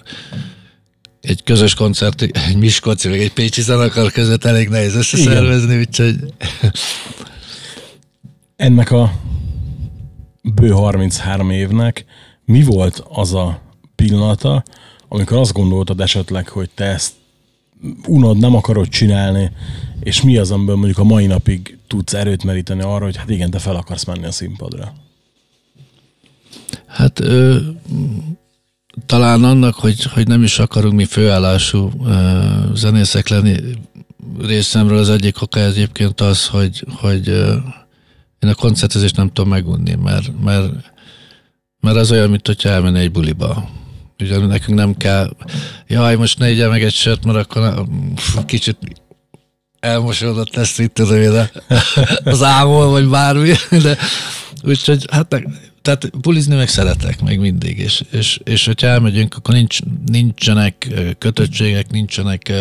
[1.20, 6.16] egy közös koncert, egy Miskolci, meg egy Pécsi zenekar között elég nehéz összeszervezni, úgyhogy
[8.56, 9.12] Ennek a
[10.42, 12.04] bő 33 évnek
[12.44, 13.61] mi volt az a
[13.96, 14.62] pillanata,
[15.09, 17.12] amikor azt gondoltad esetleg, hogy te ezt
[18.06, 19.50] unod, nem akarod csinálni,
[20.00, 23.50] és mi az, amiből mondjuk a mai napig tudsz erőt meríteni arra, hogy hát igen,
[23.50, 24.92] te fel akarsz menni a színpadra.
[26.87, 27.59] Hát ö,
[29.20, 32.40] talán annak, hogy, hogy nem is akarunk mi főállású ö,
[32.74, 33.56] zenészek lenni,
[34.38, 37.54] részemről az egyik oka egyébként az, hogy, hogy ö,
[38.38, 40.72] én a koncertezést nem tudom megunni, mert, mert,
[41.80, 43.70] mert az olyan, mint hogyha elmenni egy buliba.
[44.20, 45.30] Ugye nekünk nem kell,
[45.87, 47.85] jaj, most ne igye meg egy sört, mert akkor
[48.16, 48.78] fú, kicsit
[49.80, 51.74] elmosódott lesz itt tudom én, a-
[52.30, 53.52] az ámol, vagy bármi,
[53.83, 53.96] de
[54.62, 55.42] úgyhogy hát
[55.83, 60.88] tehát bulizni meg szeretek, meg mindig, és, és, és hogyha elmegyünk, akkor nincs, nincsenek
[61.19, 62.53] kötöttségek, nincsenek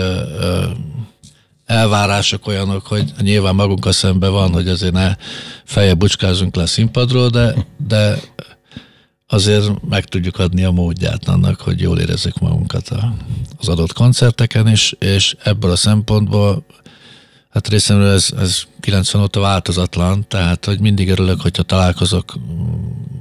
[1.65, 5.15] elvárások olyanok, hogy nyilván magunkkal szemben van, hogy azért ne
[5.63, 8.19] feje bucskázunk le a színpadról, de, de
[9.27, 13.13] azért meg tudjuk adni a módját annak, hogy jól érezzük magunkat a,
[13.57, 16.65] az adott koncerteken, és, és ebből a szempontból
[17.49, 22.33] hát részemről ez, ez 90 óta változatlan, tehát hogy mindig örülök, hogyha találkozok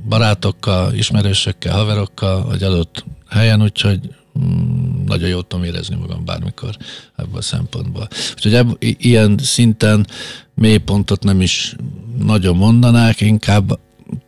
[0.09, 4.01] barátokkal, ismerősökkel, haverokkal, egy adott helyen, úgyhogy
[4.38, 6.77] mm, nagyon jól tudom érezni magam bármikor
[7.16, 8.09] ebből a szempontból.
[8.35, 10.07] Úgyhogy ebb, ilyen szinten
[10.55, 11.77] mélypontot nem is
[12.18, 13.79] nagyon mondanák, inkább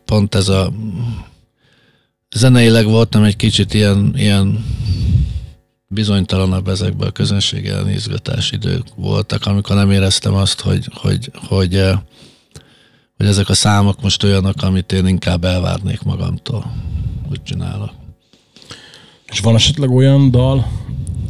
[0.05, 0.73] pont ez a
[2.35, 4.65] zeneileg voltam egy kicsit ilyen, ilyen
[5.87, 11.75] bizonytalanabb ezekben a közönség elleni izgatás idők voltak, amikor nem éreztem azt, hogy, hogy, hogy,
[11.75, 11.99] eh,
[13.21, 16.73] hogy ezek a számok most olyanok, amit én inkább elvárnék magamtól.
[17.29, 17.91] Úgy csinálok.
[19.27, 20.71] És van esetleg olyan dal,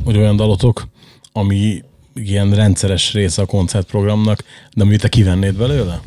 [0.04, 0.88] vagy olyan dalotok,
[1.32, 6.02] ami ilyen rendszeres része a koncertprogramnak, de amit te kivennéd belőle?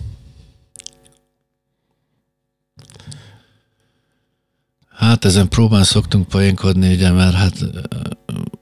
[4.89, 7.55] Hát ezen próbán szoktunk poénkodni, ugye, mert hát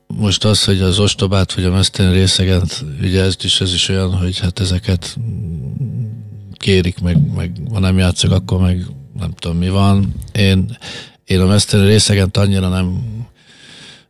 [0.07, 4.17] most az, hogy az ostobát vagy a mesztelen részeget, ugye ez is, ez is olyan,
[4.17, 5.17] hogy hát ezeket
[6.63, 8.87] kérik, meg, meg ha nem játszok, akkor meg
[9.19, 10.15] nem tudom mi van.
[10.33, 10.79] Én,
[11.25, 13.03] én a mesztelen részegent annyira nem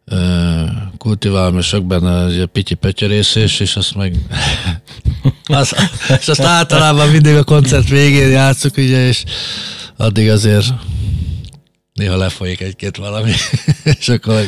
[0.04, 0.64] ö,
[0.98, 4.16] kultiválom, és sok benne egy pityi pötyerészés, és azt meg
[5.44, 5.74] az,
[6.18, 9.24] és azt általában mindig a koncert végén játszok, ugye, és
[9.96, 10.66] addig azért
[11.94, 13.32] néha lefolyik egy-két valami,
[13.98, 14.40] és akkor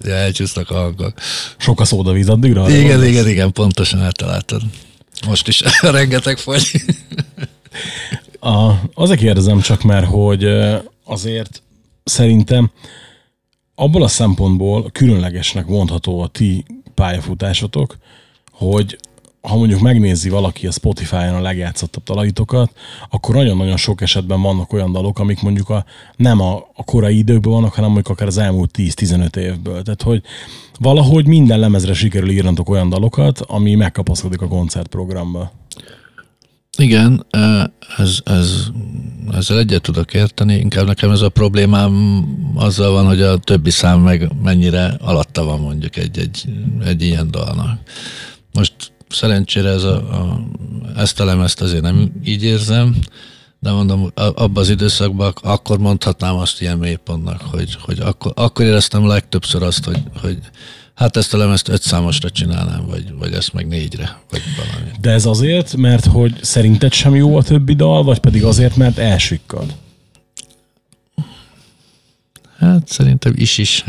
[0.00, 1.14] ja, elcsúsznak a hangok.
[1.56, 2.70] Sok a szódavíz addigra?
[2.70, 4.62] Igen, igen, igen, pontosan eltaláltad.
[5.26, 6.70] Most is rengeteg fogy.
[8.40, 10.44] A, azért kérdezem csak, mert hogy
[11.04, 11.62] azért
[12.04, 12.70] szerintem
[13.74, 17.96] abból a szempontból különlegesnek mondható a ti pályafutásotok,
[18.50, 18.98] hogy
[19.48, 22.72] ha mondjuk megnézi valaki a Spotify-on a legjátszottabb dalaitokat,
[23.10, 25.84] akkor nagyon-nagyon sok esetben vannak olyan dalok, amik mondjuk a,
[26.16, 29.82] nem a, a korai időkben vannak, hanem mondjuk akár az elmúlt 10-15 évből.
[29.82, 30.22] Tehát, hogy
[30.78, 35.52] valahogy minden lemezre sikerül írnatok olyan dalokat, ami megkapaszkodik a koncertprogramba.
[36.78, 37.26] Igen,
[37.96, 38.66] ez, ez,
[39.32, 44.00] ezzel egyet tudok érteni, inkább nekem ez a problémám azzal van, hogy a többi szám
[44.00, 46.44] meg mennyire alatta van mondjuk egy, egy,
[46.84, 47.78] egy ilyen dalnak.
[48.52, 50.40] Most szerencsére ez a, a,
[50.96, 52.96] ezt a lemezt azért nem így érzem,
[53.60, 59.06] de mondom, abban az időszakban akkor mondhatnám azt ilyen mélypontnak, hogy, hogy akkor, akkor éreztem
[59.06, 60.38] legtöbbször azt, hogy, hogy
[60.94, 64.90] hát ezt a lemezt öt számosra csinálnám, vagy, vagy ezt meg négyre, vagy valami.
[65.00, 68.98] De ez azért, mert hogy szerinted sem jó a többi dal, vagy pedig azért, mert
[68.98, 69.74] elsikkad?
[72.58, 73.84] Hát szerintem is is.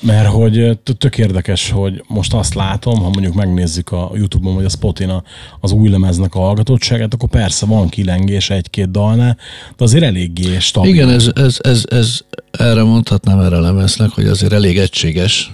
[0.00, 4.68] Mert hogy tök érdekes, hogy most azt látom, ha mondjuk megnézzük a Youtube-on vagy a
[4.68, 5.22] Spotin
[5.60, 9.36] az új lemeznek a hallgatottságát, akkor persze van kilengés egy-két dalnál,
[9.76, 10.90] de azért eléggé stabil.
[10.90, 15.52] Igen, ez, ez, ez, ez erre mondhatnám erre a lemeznek, hogy azért elég egységes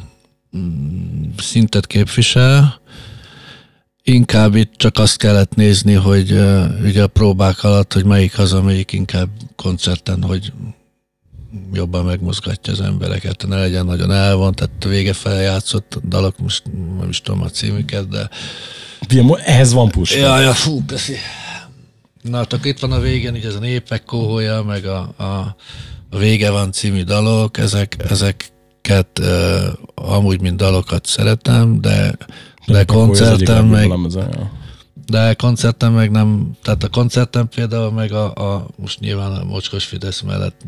[0.57, 2.81] mm, szintet képvisel,
[4.09, 8.53] Inkább itt csak azt kellett nézni, hogy uh, ugye a próbák alatt, hogy melyik az,
[8.53, 10.53] amelyik inkább koncerten, hogy
[11.73, 16.63] jobban megmozgatja az embereket, ne legyen nagyon elvon, tehát vége felé játszott dalok, most
[16.99, 18.29] nem is tudom a címüket, de...
[19.45, 20.19] Ehhez van puska.
[20.19, 21.17] Ja, ja, fú, beszél.
[22.23, 25.57] Na, hát akkor itt van a végén, így ez a népek kóholja, meg a, a,
[26.11, 32.17] a vége van című dalok, ezek, ezeket uh, amúgy mint dalokat szeretem, de,
[32.67, 33.89] de koncerten meg...
[33.89, 34.29] Lemeze,
[35.07, 39.85] de koncerten meg nem, tehát a koncerten például meg a, a most nyilván a mocskos
[39.85, 40.61] Fidesz mellett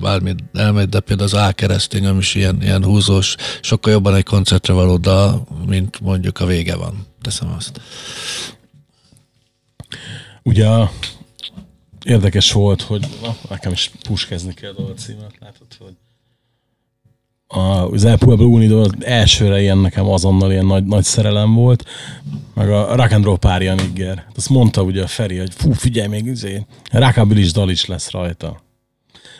[0.00, 4.72] bármi elmegy, de például az A-keresztény, ami is ilyen, ilyen húzós, sokkal jobban egy koncertre
[4.72, 7.06] való dal, mint mondjuk a vége van.
[7.20, 7.80] Teszem azt.
[10.42, 10.68] Ugye
[12.04, 15.94] érdekes volt, hogy na, nekem is puskezni kell a címet, látod, hogy
[17.54, 21.84] az El Pueblo Unido elsőre ilyen nekem azonnal ilyen nagy, nagy szerelem volt,
[22.54, 24.26] meg a Rock and Roll párja Nigger.
[24.36, 28.62] Azt mondta ugye a Feri, hogy fú, figyelj még, izé, Rockabilly dal is lesz rajta.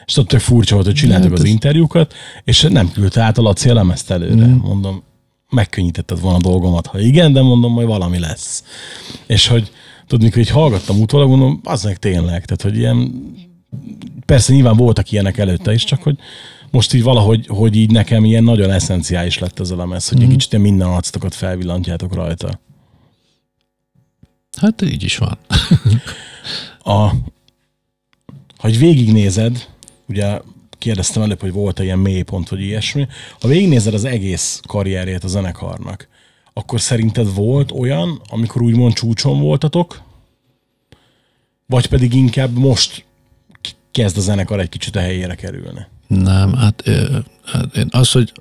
[0.07, 1.51] És tudod, tök furcsa volt, hogy csináltuk hát az ez...
[1.51, 4.47] interjúkat, és nem küldte át a Laci a lemezt előre.
[4.47, 4.57] Mm.
[4.57, 5.03] Mondom,
[5.51, 8.65] megkönnyítetted volna a dolgomat, ha igen, de mondom, hogy valami lesz.
[9.27, 9.71] És hogy
[10.07, 13.13] tudni, hogy hallgattam utólag, mondom, az meg tényleg, tehát hogy ilyen,
[14.27, 16.17] persze nyilván voltak ilyenek előtte is, csak hogy
[16.75, 20.23] most így valahogy, hogy így nekem ilyen nagyon eszenciális lett ez a lemez, hogy mm.
[20.23, 22.61] egy kicsit minden arctokat felvillantjátok rajta.
[24.57, 25.39] Hát így is van.
[26.97, 27.15] a,
[28.57, 29.69] hogy végignézed,
[30.09, 30.41] ugye
[30.79, 33.07] kérdeztem előbb, hogy volt-e ilyen mélypont, vagy ilyesmi,
[33.41, 36.09] ha végignézed az egész karrierjét a zenekarnak,
[36.53, 40.03] akkor szerinted volt olyan, amikor úgymond csúcson voltatok,
[41.67, 43.05] vagy pedig inkább most
[43.91, 45.87] kezd a zenekar egy kicsit a helyére kerülni?
[46.07, 46.91] Nem, hát,
[47.45, 48.33] hát én az, hogy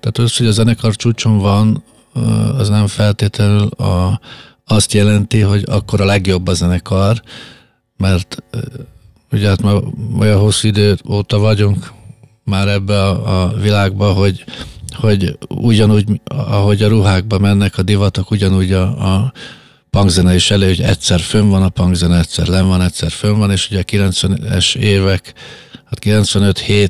[0.00, 1.82] tehát az, hogy a zenekar csúcson van,
[2.58, 4.20] az nem feltétlenül a,
[4.64, 7.22] azt jelenti, hogy akkor a legjobb a zenekar,
[7.96, 8.42] mert
[9.32, 9.74] ugye hát már
[10.18, 11.92] olyan hosszú idő óta vagyunk
[12.44, 14.44] már ebbe a, a világba, hogy,
[14.94, 19.32] hogy ugyanúgy, ahogy a ruhákba mennek a divatok, ugyanúgy a, a
[19.90, 23.50] punkzene is elő, hogy egyszer fönn van a punkzene, egyszer len van, egyszer fönn van,
[23.50, 25.34] és ugye a 90-es évek
[25.92, 26.88] hát 95-7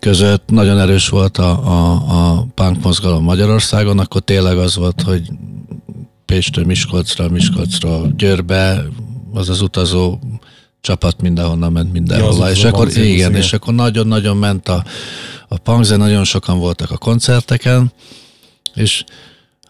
[0.00, 5.30] között nagyon erős volt a, a, a punk mozgalom Magyarországon, akkor tényleg az volt, hogy
[6.24, 8.84] Pécstől Miskolcra, Miskolcra Győrbe,
[9.32, 10.18] az az utazó
[10.80, 12.46] csapat mindenhonnan ment mindenhol.
[12.46, 14.84] Ja, és akkor igen, igen, és akkor nagyon-nagyon ment a,
[15.48, 17.92] a punkzen, nagyon sokan voltak a koncerteken,
[18.74, 19.04] és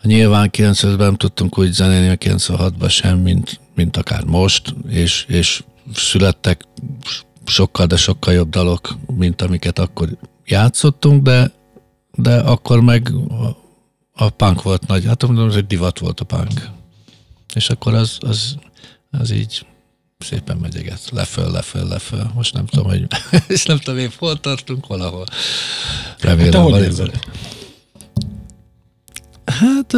[0.02, 5.62] nyilván 95-ben tudtunk úgy zenélni, a 96-ban sem, mint, mint akár most, és, és
[5.94, 6.64] születtek
[7.46, 10.08] sokkal, de sokkal jobb dalok, mint amiket akkor
[10.44, 11.52] játszottunk, de,
[12.12, 13.12] de akkor meg
[14.12, 16.68] a, punk volt nagy, hát mondom, hogy divat volt a punk.
[17.54, 18.56] És akkor az, az,
[19.10, 19.66] az így
[20.18, 22.30] szépen megyeget, leföl, leföl, leföl.
[22.34, 23.06] Most nem tudom, hogy,
[23.48, 25.26] és nem tudom, hogy hol tartunk, valahol.
[26.20, 27.18] Remélem, hát, hogy érzed?
[29.44, 29.92] Hát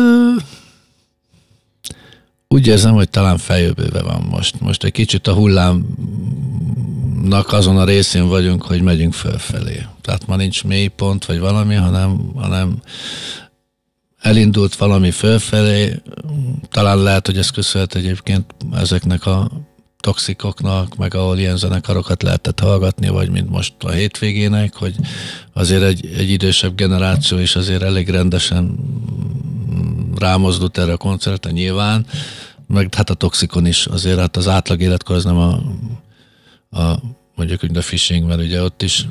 [2.48, 4.60] úgy érzem, hogy talán feljövőve van most.
[4.60, 5.86] Most egy kicsit a hullám
[7.22, 9.86] nak azon a részén vagyunk, hogy megyünk fölfelé.
[10.00, 12.80] Tehát ma nincs mélypont, vagy valami, hanem, hanem
[14.18, 16.02] elindult valami fölfelé,
[16.70, 19.50] talán lehet, hogy ez köszönhet egyébként ezeknek a
[20.00, 24.94] toxikoknak, meg ahol ilyen zenekarokat lehetett hallgatni, vagy mint most a hétvégének, hogy
[25.52, 28.78] azért egy, egy idősebb generáció is azért elég rendesen
[30.18, 32.06] rámozdult erre a koncertre nyilván,
[32.66, 35.60] meg hát a toxikon is azért, hát az átlag életkor az nem a,
[36.80, 37.00] a
[37.34, 39.06] mondjuk úgy a fishing, mert ugye ott is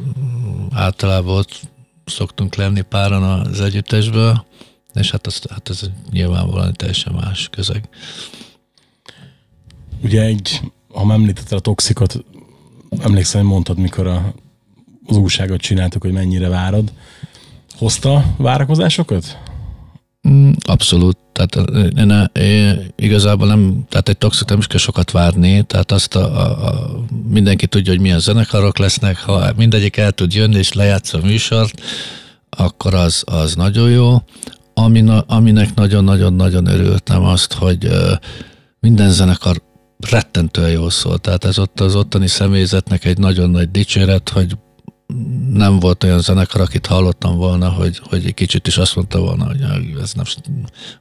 [0.71, 1.61] általában ott
[2.05, 4.45] szoktunk lenni páran az együttesből,
[4.93, 5.81] és hát, az, hát ez
[6.11, 7.89] nyilvánvalóan teljesen más közeg.
[10.03, 12.25] Ugye egy, ha említetted a toxikot,
[12.99, 14.33] emlékszem, hogy mondtad, mikor a,
[15.05, 16.91] az újságot csináltuk, hogy mennyire várod.
[17.77, 19.37] Hozta várakozásokat?
[20.29, 21.17] Mm, abszolút.
[21.31, 21.69] Tehát
[22.37, 26.67] én, igazából nem, tehát egy toxit nem is kell sokat várni, tehát azt a, a,
[26.67, 31.25] a, mindenki tudja, hogy milyen zenekarok lesznek, ha mindegyik el tud jönni és lejátsza a
[31.25, 31.81] műsort,
[32.49, 34.17] akkor az, az nagyon jó.
[34.73, 37.89] Amin, aminek nagyon-nagyon-nagyon örültem azt, hogy
[38.79, 39.61] minden zenekar
[40.09, 41.17] rettentően jól szól.
[41.17, 44.57] Tehát ez ott az ottani személyzetnek egy nagyon nagy dicséret, hogy
[45.53, 49.45] nem volt olyan zenekar, akit hallottam volna, hogy, hogy egy kicsit is azt mondta volna,
[49.45, 49.61] hogy
[50.01, 50.25] ez nem,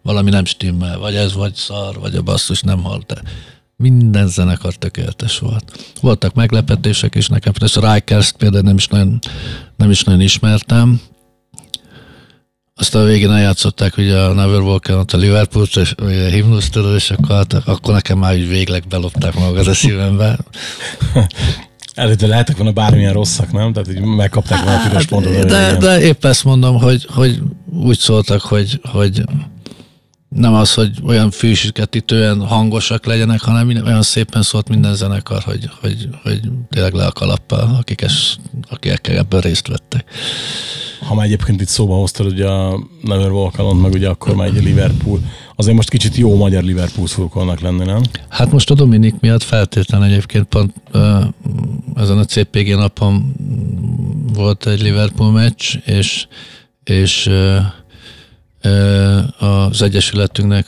[0.03, 3.23] valami nem stimmel, vagy ez vagy szar, vagy a basszus nem halt.
[3.77, 5.95] Minden zenekar tökéletes volt.
[6.01, 9.19] Voltak meglepetések is nekem, ezt a Rikers például nem is nagyon,
[9.77, 11.01] nem is nagyon ismertem,
[12.77, 17.11] aztán a végén eljátszották ugye a Never Walk On, a Liverpool, és a himnusz, és
[17.11, 20.39] akkor, hát, akkor nekem már úgy végleg belopták magukat a szívembe.
[21.95, 23.73] Előtte lehetek volna bármilyen rosszak, nem?
[23.73, 25.35] Tehát hogy megkapták volna a piros pontot.
[25.35, 27.43] Hát, de, de épp ezt mondom, hogy, hogy
[27.73, 29.25] úgy szóltak, hogy, hogy
[30.29, 36.09] nem az, hogy olyan fűsüketítően hangosak legyenek, hanem olyan szépen szólt minden zenekar, hogy, hogy,
[36.23, 36.41] hogy
[36.71, 38.37] tényleg le a kalappal, akik, es,
[38.71, 40.05] akik ebben részt vettek.
[41.07, 44.47] Ha már egyébként itt szóba hoztad, ugye a Never Walk Alone, meg ugye akkor már
[44.47, 45.21] egy Liverpool,
[45.57, 48.03] azért most kicsit jó magyar Liverpool szurkolnak lenni, nem?
[48.29, 50.75] Hát most a Dominik miatt feltétlenül egyébként pont
[51.95, 53.35] ezen a CPG napon
[54.33, 56.27] volt egy Liverpool meccs, és,
[56.85, 57.31] és
[59.39, 60.67] az Egyesületünknek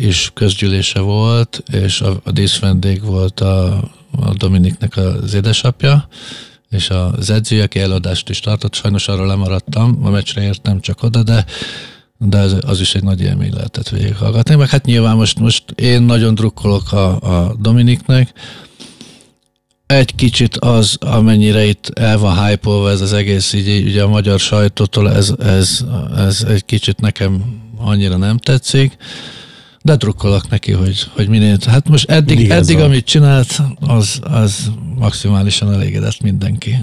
[0.00, 3.76] is közgyűlése volt, és a, a díszvendég volt a,
[4.10, 6.08] a Dominiknek az édesapja,
[6.70, 11.22] és az edző, aki eladást is tartott, sajnos arról lemaradtam, a meccsre értem csak oda,
[11.22, 11.44] de
[12.22, 14.54] de az, az is egy nagy élmény lehetett végighallgatni.
[14.54, 18.32] Meg hát nyilván most, most én nagyon drukkolok a, a Dominiknek,
[19.86, 24.38] egy kicsit az, amennyire itt el van hype ez az egész, így ugye a magyar
[24.38, 25.84] sajtótól, ez, ez,
[26.16, 27.44] ez egy kicsit nekem
[27.76, 28.96] annyira nem tetszik,
[29.90, 31.56] de drukkolok neki, hogy, hogy minél.
[31.66, 36.78] Hát most eddig, eddig amit csinált, az, az maximálisan elégedett mindenki.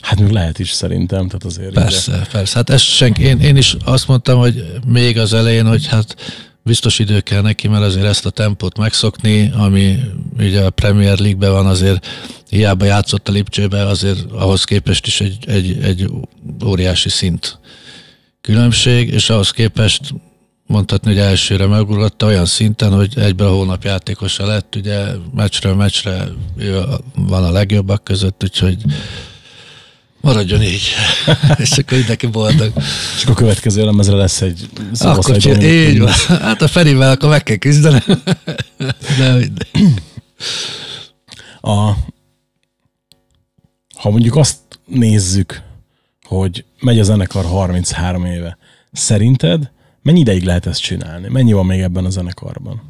[0.00, 1.72] Hát még lehet is szerintem, tehát azért.
[1.72, 2.26] Persze, ide.
[2.32, 2.56] persze.
[2.56, 6.16] Hát ezt senki, én, én is azt mondtam, hogy még az elején, hogy hát
[6.62, 9.98] biztos idő kell neki, mert azért ezt a tempót megszokni, ami
[10.38, 12.06] ugye a Premier League-ben van, azért
[12.48, 16.10] hiába játszott a Lipcsőbe, azért ahhoz képest is egy, egy, egy
[16.64, 17.58] óriási szint
[18.40, 20.14] különbség, és ahhoz képest
[20.70, 25.04] mondhatni, hogy elsőre megugrotta olyan szinten, hogy egyben a hónap játékosa lett, ugye
[25.34, 26.28] meccsről meccsre
[27.14, 28.76] van a legjobbak között, úgyhogy
[30.20, 30.82] Maradjon így.
[31.56, 32.72] és akkor mindenki boldog.
[33.16, 34.68] És akkor a következő lemezre lesz egy
[34.98, 36.12] Akkor csinál, így van.
[36.28, 38.02] Hát a Ferivel akkor meg kell küzdenem.
[39.18, 39.38] De,
[41.60, 41.92] a,
[43.94, 45.62] ha mondjuk azt nézzük,
[46.22, 48.58] hogy megy a zenekar 33 éve,
[48.92, 49.70] szerinted
[50.02, 51.28] mennyi ideig lehet ezt csinálni?
[51.28, 52.82] Mennyi van még ebben a zenekarban?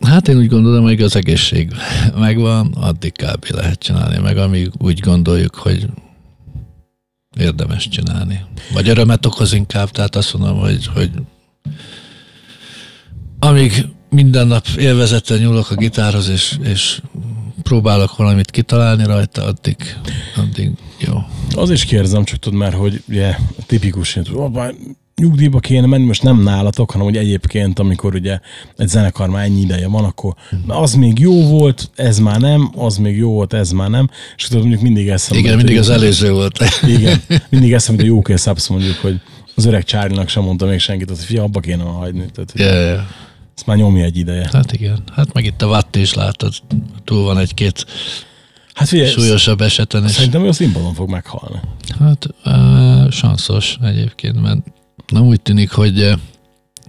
[0.00, 1.72] Hát én úgy gondolom, hogy az egészség
[2.18, 3.44] megvan, addig kb.
[3.48, 5.86] lehet csinálni, meg amíg úgy gondoljuk, hogy
[7.38, 8.40] érdemes csinálni.
[8.72, 11.10] Vagy örömet okoz inkább, tehát azt mondom, hogy, hogy
[13.38, 17.00] amíg minden nap élvezettel nyúlok a gitárhoz, és, és
[17.62, 19.76] próbálok valamit kitalálni rajta, addig,
[20.36, 21.14] addig jó.
[21.54, 23.36] Az is kérdezem, csak tudod már, hogy ugye,
[23.66, 24.30] tipikus, hogy
[25.16, 28.38] nyugdíjba kéne menni, most nem nálatok, hanem hogy egyébként, amikor ugye
[28.76, 30.34] egy zenekar már ennyi ideje van, akkor
[30.66, 34.10] na az még jó volt, ez már nem, az még jó volt, ez már nem,
[34.36, 35.38] és tudod, mondjuk mindig eszem.
[35.38, 36.58] Igen, mindig az előző volt.
[36.96, 39.20] Igen, mindig eszem, hogy a UK Subs mondjuk, hogy
[39.54, 42.24] az öreg Csárlinak sem mondta még senkit, hogy fia, abba kéne hagyni.
[42.34, 43.00] Tehát, yeah, yeah.
[43.62, 44.48] Ezt már nyomja egy ideje.
[44.52, 45.02] Hát igen.
[45.12, 46.52] Hát meg itt a Watt is látod,
[47.04, 47.86] túl van egy-két
[48.74, 50.10] Hát figyelj, súlyosabb eseten is.
[50.10, 51.60] Szerintem ő a színpadon fog meghalni.
[51.98, 54.58] Hát uh, sanszos egyébként, mert
[55.06, 56.12] nem úgy tűnik, hogy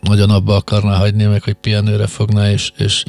[0.02, 3.04] nagyon abba akarná hagyni, meg hogy pihenőre fogná, és, és,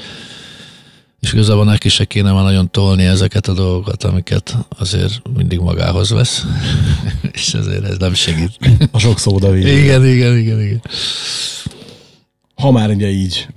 [1.21, 6.11] és igazából neki se kéne már nagyon tolni ezeket a dolgokat, amiket azért mindig magához
[6.11, 6.45] vesz,
[7.33, 8.59] és ezért ez nem segít.
[8.91, 10.83] A sok szóda Igen, igen, igen, igen.
[12.65, 13.49] Ha már ugye így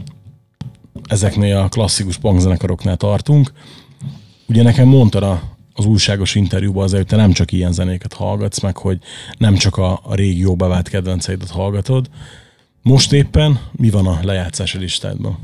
[1.07, 3.51] ezeknél a klasszikus punkzenekaroknál tartunk.
[4.47, 5.41] Ugye nekem mondtad a,
[5.73, 8.99] az újságos interjúban azért, hogy te nem csak ilyen zenéket hallgatsz, meg hogy
[9.37, 12.09] nem csak a, a régi jó bevált kedvenceidet hallgatod.
[12.81, 15.37] Most éppen mi van a lejátszási listádban?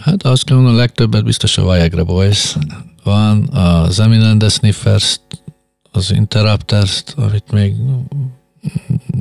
[0.00, 2.56] Hát azt kell mondani, a legtöbbet biztos a Viagra Boys
[3.04, 5.20] van, az Eminent The Sniffers,
[5.90, 7.74] az Interrupters, amit még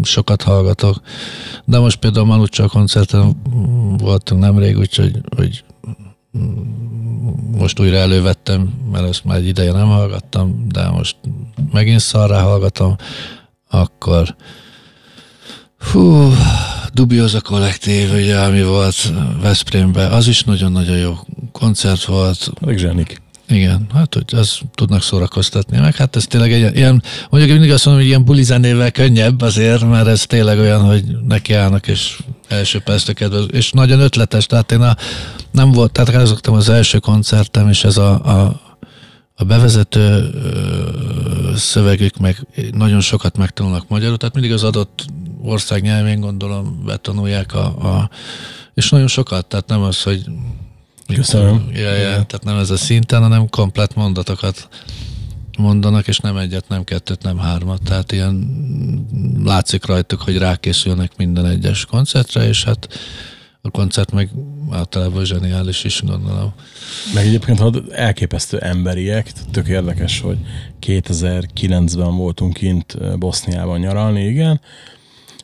[0.04, 1.02] sokat hallgatok.
[1.66, 3.42] De most például Manucsa koncerten
[3.98, 5.64] voltunk nemrég, úgyhogy hogy
[7.58, 11.16] most újra elővettem, mert ezt már egy ideje nem hallgattam, de most
[11.72, 12.96] megint szarrá hallgatom,
[13.70, 14.36] akkor
[15.92, 16.34] hú,
[16.94, 21.14] Dubioza kollektív, ugye, ami volt Veszprémben, az is nagyon-nagyon jó
[21.52, 22.52] koncert volt.
[22.62, 23.22] Ezek zsenik.
[23.52, 25.80] Igen, hát hogy az tudnak szórakoztatni.
[25.80, 29.90] Meg hát ez tényleg egy ilyen, mondjuk mindig azt mondom, hogy ilyen bulizenével könnyebb azért,
[29.90, 32.84] mert ez tényleg olyan, hogy nekiállnak és első
[33.14, 34.96] kedvez, és nagyon ötletes, tehát én a,
[35.52, 38.62] nem volt, tehát rázogtam az első koncertem, és ez a, a,
[39.36, 40.30] a bevezető
[41.56, 45.06] szövegük meg nagyon sokat megtanulnak magyarul, tehát mindig az adott
[45.42, 48.10] ország nyelvén gondolom betanulják a, a
[48.74, 50.24] és nagyon sokat, tehát nem az, hogy
[51.16, 51.70] Köszönöm.
[51.74, 54.68] Ja, ja, tehát nem ez a szinten, hanem komplet mondatokat
[55.58, 57.82] mondanak, és nem egyet, nem kettőt, nem hármat.
[57.84, 58.50] Tehát ilyen
[59.44, 62.88] látszik rajtuk, hogy rákészülnek minden egyes koncertre, és hát
[63.62, 64.30] a koncert meg
[64.72, 66.54] általában zseniális is, gondolom.
[67.14, 70.38] Meg egyébként ha elképesztő emberiek, tök érdekes, hogy
[70.82, 74.62] 2009-ben voltunk kint Boszniában nyaralni, igen,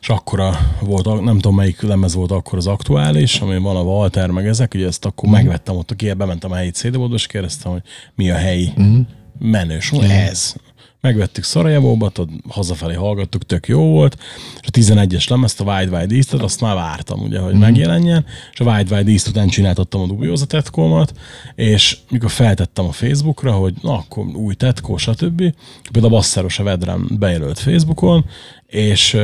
[0.00, 4.30] és akkora volt, nem tudom melyik lemez volt akkor az aktuális, ami van a Walter,
[4.30, 5.32] meg ezek, ugye ezt akkor mm.
[5.32, 7.82] megvettem ott, aki bementem a helyi cd és kérdeztem, hogy
[8.14, 9.00] mi a helyi mm.
[9.38, 10.00] menős, mm.
[10.00, 10.54] ez.
[11.00, 12.12] Megvettük Szarajevóba,
[12.48, 14.18] hazafelé hallgattuk, tök jó volt,
[14.60, 17.58] és a 11-es lemezt, a Wide Wide east azt már vártam, ugye, hogy mm.
[17.58, 21.12] megjelenjen, és a Wide Wide East után csináltattam a dubióza tetkómat,
[21.54, 25.54] és mikor feltettem a Facebookra, hogy na, akkor új tetkó, stb.
[25.92, 28.24] Például a Basszáros a Vedrem bejelölt Facebookon,
[28.66, 29.16] és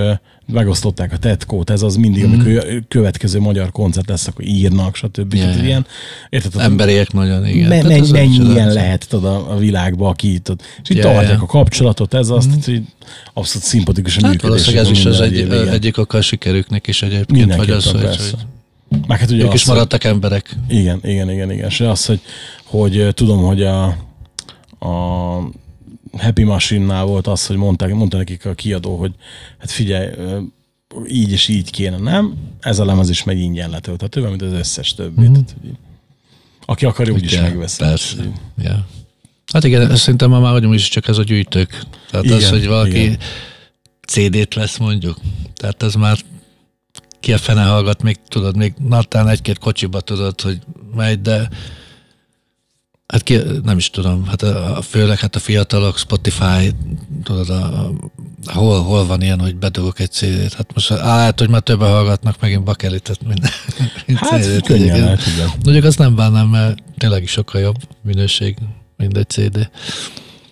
[0.53, 2.33] megosztották a tetkót, ez az mindig, mm.
[2.33, 5.35] amikor következő magyar koncert lesz, akkor írnak, stb.
[5.35, 5.87] Yeah, Tehát ilyen,
[6.31, 7.69] érted, Emberiek nagyon, igen.
[7.69, 11.31] Me, me, mennyi ilyen lehet tudod, a, a világba, aki tud, és így yeah, tartják
[11.31, 11.43] yeah.
[11.43, 12.61] a kapcsolatot, ez azt, mm.
[12.65, 12.83] hogy
[13.33, 14.67] abszolút szimpatikus a hát működés.
[14.67, 18.35] ez is az egy, egy, egyik okkal sikerüknek is egyébként, vagy az, hogy, hogy
[19.07, 20.57] meg hát ugye ők az, is maradtak hogy, emberek.
[20.69, 21.69] Igen, igen, igen, igen.
[21.69, 22.21] És az, hogy,
[22.65, 23.85] hogy tudom, hogy a,
[24.79, 25.39] a
[26.19, 29.13] Happy Machine-nál volt az, hogy mondták, mondta nekik a kiadó, hogy
[29.59, 30.09] hát figyelj,
[31.09, 32.35] így és így kéne, nem?
[32.61, 35.21] Ez a lemez is megy ingyen letölthető, mint az összes többi.
[35.21, 35.33] Mm-hmm.
[35.33, 35.55] Tehát,
[36.65, 37.79] aki akar, úgy is megveszi.
[37.79, 38.17] Persze.
[38.59, 38.79] Yeah.
[39.53, 41.83] Hát igen, ezt szerintem már vagyunk is csak ez a gyűjtők.
[42.11, 43.19] Tehát igen, az, hogy valaki igen.
[44.07, 45.19] CD-t lesz mondjuk.
[45.55, 46.19] Tehát ez már
[47.21, 50.59] ki a fene hallgat, még tudod, még nattán egy-két kocsiba tudod, hogy
[50.95, 51.49] megy, de
[53.07, 56.75] Hát ki, nem is tudom, hát a, főleg hát a fiatalok, Spotify,
[57.23, 57.89] tudod, a,
[58.45, 60.55] a, hol, hol van ilyen, hogy bedugok egy CD-t?
[60.55, 63.41] Hát most hát, hogy már többen hallgatnak megint bakelitet, mint,
[64.07, 64.67] mint hát, CD-t.
[64.67, 65.51] Könnyen, igen.
[65.65, 68.57] Mondjuk azt nem bánnám, mert tényleg is sokkal jobb minőség,
[68.97, 69.71] mint egy CD.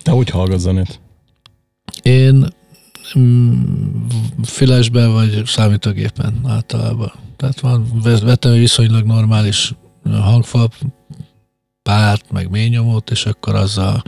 [0.01, 0.99] Te hogy hallgatsz zenét?
[2.01, 2.47] Én
[3.19, 3.53] mm,
[4.43, 7.11] fülesben vagy számítógépen általában.
[7.37, 9.73] Tehát van, vettem viszonylag normális
[10.11, 10.69] hangfal,
[11.83, 14.03] párt, meg ményomót, és akkor azzal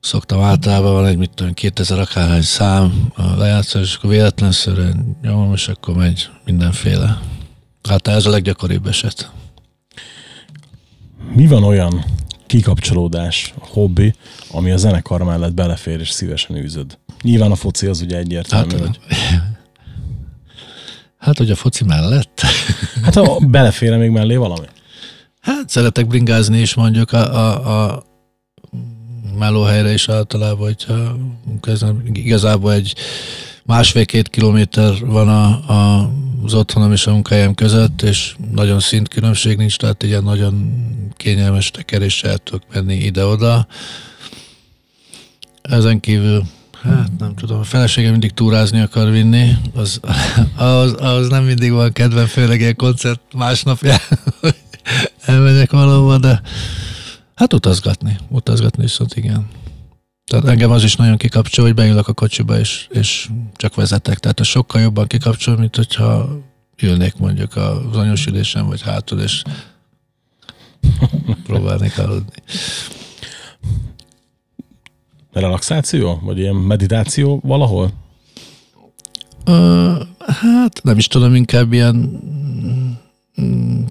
[0.00, 5.52] szoktam általában van egy, mit tudom, 2000 akárhány szám a lejátszás, és akkor véletlenszerűen nyomom,
[5.52, 7.20] és akkor megy mindenféle.
[7.88, 9.30] Hát ez a leggyakoribb eset.
[11.34, 12.04] Mi van olyan
[12.46, 14.14] kikapcsolódás, hobbi,
[14.50, 16.98] ami a zenekar mellett belefér és szívesen űzöd?
[17.22, 18.98] Nyilván a foci az ugye egyértelmű, hát, hogy...
[21.18, 22.40] Hát, hogy a foci mellett?
[23.02, 24.66] Hát, ha belefér még mellé valami?
[25.40, 28.04] Hát szeretek bringázni is mondjuk a, a, a
[29.38, 31.16] melóhelyre is általában, hogyha
[31.60, 32.94] kezdem, igazából egy
[33.64, 36.10] másfél-két kilométer van a, a,
[36.44, 40.72] az otthonom és a munkahelyem között, és nagyon szintkülönbség nincs, tehát ilyen nagyon
[41.16, 43.66] kényelmes tekeréssel tudok menni ide-oda.
[45.62, 46.42] Ezen kívül
[46.82, 50.00] Hát nem tudom, a feleségem mindig túrázni akar vinni, az,
[50.56, 54.00] az, az nem mindig van kedvem, főleg ilyen koncert másnapján,
[55.30, 56.40] elmegyek valahova, de
[57.34, 59.48] hát utazgatni, utazgatni viszont igen.
[60.24, 64.18] Tehát engem az is nagyon kikapcsol, hogy beülök a kocsiba, és, és csak vezetek.
[64.18, 66.28] Tehát ez sokkal jobban kikapcsol, mint hogyha
[66.82, 69.42] ülnék mondjuk az anyósülésen, vagy hátul, és
[71.46, 72.42] próbálnék aludni.
[75.32, 76.20] Relaxáció?
[76.22, 77.90] Vagy ilyen meditáció valahol?
[79.46, 82.20] Uh, hát nem is tudom, inkább ilyen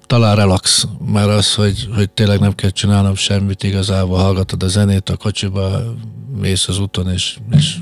[0.08, 5.10] talán relax, mert az, hogy, hogy tényleg nem kell csinálnom semmit, igazából hallgatod a zenét
[5.10, 5.96] a kocsiba,
[6.40, 7.76] mész az úton, és, és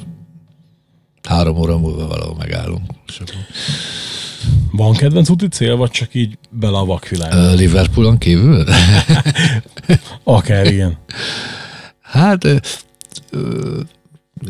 [1.23, 2.91] három óra múlva valahol megállunk.
[4.71, 7.55] Van kedvenc úti cél, vagy csak így bele a vakvilág?
[7.55, 8.63] Liverpoolon kívül?
[10.23, 10.97] Akár igen.
[12.01, 12.47] Hát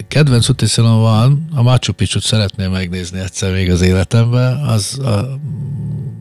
[0.07, 5.39] kedvenc útiszalon van, a Machu Picchu-t szeretném megnézni egyszer még az életemben, az, a,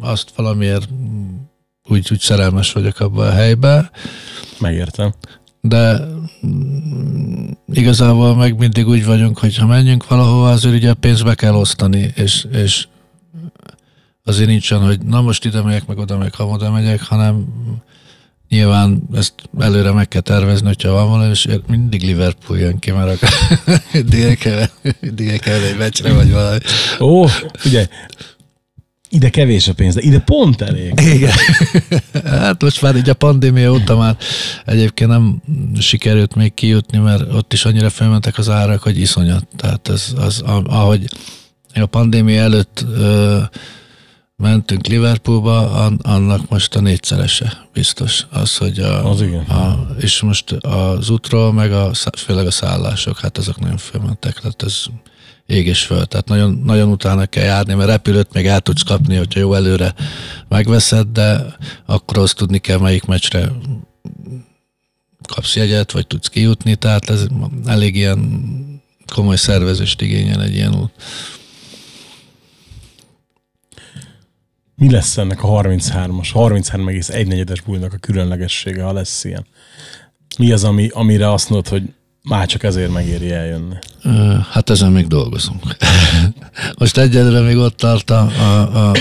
[0.00, 0.88] azt valamiért
[1.88, 3.90] úgy, úgy szerelmes vagyok abban a helyben,
[4.58, 5.14] Megértem.
[5.60, 6.08] de
[7.72, 11.54] igazából meg mindig úgy vagyunk, hogy ha menjünk valahova, azért ugye a pénzt be kell
[11.54, 12.86] osztani, és, és
[14.24, 17.46] azért nincsen, hogy na most ide megyek, meg oda megyek, ha oda megyek, hanem
[18.56, 23.22] nyilván ezt előre meg kell tervezni, hogyha van valami, és mindig Liverpool jön ki, mert
[23.22, 23.28] akkor
[25.38, 26.58] kell egy meccsre, vagy valami.
[27.00, 27.26] Ó,
[27.64, 27.88] ugye,
[29.08, 30.92] ide kevés a pénz, de ide pont elég.
[31.00, 31.32] Igen.
[32.24, 34.16] Hát most már így a pandémia óta már
[34.64, 35.42] egyébként nem
[35.78, 39.46] sikerült még kijutni, mert ott is annyira felmentek az árak, hogy iszonyat.
[39.56, 41.08] Tehát ez, az, ahogy
[41.74, 43.40] a pandémia előtt ö,
[44.36, 48.26] mentünk Liverpoolba, an, annak most a négyszerese biztos.
[48.30, 49.44] Az, hogy a, Az igen.
[49.44, 54.34] A, és most az útról, meg a, főleg a szállások, hát azok nagyon fölmentek.
[54.34, 54.84] Tehát ez
[55.46, 56.04] ég és föl.
[56.04, 59.94] Tehát nagyon, nagyon utána kell járni, mert repülőt még el tudsz kapni, hogyha jó előre
[60.48, 61.56] megveszed, de
[61.86, 63.52] akkor azt tudni kell, melyik meccsre
[65.26, 67.26] kapsz jegyet, vagy tudsz kijutni, tehát ez
[67.66, 68.44] elég ilyen
[69.14, 70.92] komoly szervezést igényel egy ilyen út.
[74.76, 79.46] Mi lesz ennek a 33-as, 33,1 bulinak a különlegessége, ha lesz ilyen?
[80.38, 81.82] Mi az, ami, amire azt mondod, hogy
[82.22, 83.74] már csak ezért megéri eljönni?
[84.50, 85.76] Hát ezen még dolgozunk.
[86.78, 88.96] Most egyelőre még ott tart a, a, a,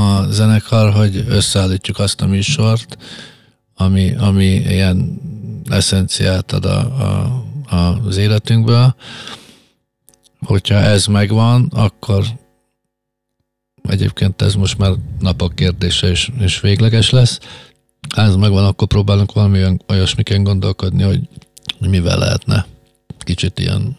[0.00, 2.96] a zenekar, hogy összeállítjuk azt a műsort,
[3.74, 5.20] ami, ami ilyen
[5.68, 6.78] eszenciát ad a,
[7.70, 8.94] a, az életünkből.
[10.40, 12.24] Hogyha ez megvan, akkor
[13.88, 17.38] egyébként ez most már napok kérdése és, és végleges lesz.
[18.14, 21.20] Ha ez megvan, akkor próbálunk valami olyan, olyasmiken gondolkodni, hogy
[21.78, 22.66] mivel lehetne
[23.28, 23.96] kicsit ilyen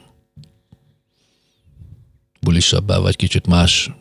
[2.39, 3.91] bulisabbá, vagy kicsit más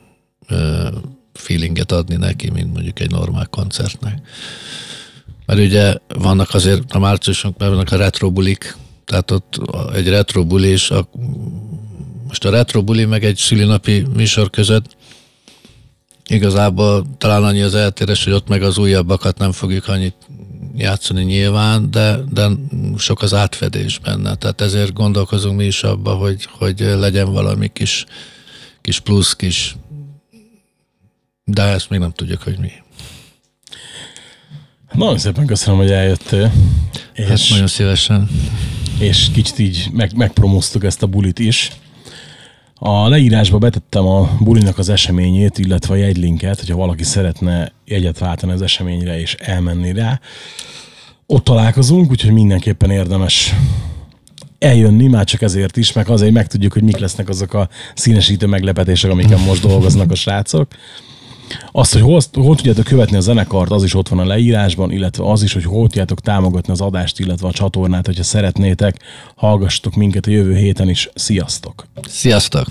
[0.47, 0.89] ö,
[1.33, 4.27] feelinget adni neki, mint mondjuk egy normál koncertnek.
[5.47, 9.61] Mert ugye vannak azért a márciusunkban vannak a retro bulik, tehát ott
[9.95, 11.09] egy retro buli, és a,
[12.27, 14.97] most a retro buli meg egy szülinapi műsor között
[16.29, 20.17] igazából talán annyi az eltérés, hogy ott meg az újabbakat nem fogjuk annyit
[20.77, 22.49] játszani nyilván, de, de
[22.97, 24.35] sok az átfedés benne.
[24.35, 28.05] Tehát ezért gondolkozunk mi is abba, hogy, hogy legyen valami kis,
[28.81, 29.77] kis plusz, kis
[31.51, 32.71] de ezt még nem tudjuk, hogy mi.
[34.93, 36.53] Nagyon szépen köszönöm, hogy eljöttél.
[37.13, 38.29] És, hát nagyon szívesen.
[38.99, 41.71] És kicsit így meg, megpromóztuk ezt a bulit is.
[42.81, 48.53] A leírásba betettem a bulinak az eseményét, illetve a jegylinket, hogyha valaki szeretne jegyet váltani
[48.53, 50.21] az eseményre és elmenni rá.
[51.27, 53.55] Ott találkozunk, úgyhogy mindenképpen érdemes
[54.59, 59.11] eljönni, már csak ezért is, meg azért megtudjuk, hogy mik lesznek azok a színesítő meglepetések,
[59.11, 60.69] amiken most dolgoznak a srácok.
[61.73, 65.31] Azt, hogy hol, hol tudjátok követni a zenekart, az is ott van a leírásban, illetve
[65.31, 68.97] az is, hogy hol tudjátok támogatni az adást, illetve a csatornát, hogyha szeretnétek,
[69.35, 71.11] hallgassatok minket a jövő héten is.
[71.15, 71.87] Sziasztok!
[72.09, 72.67] Sziasztok!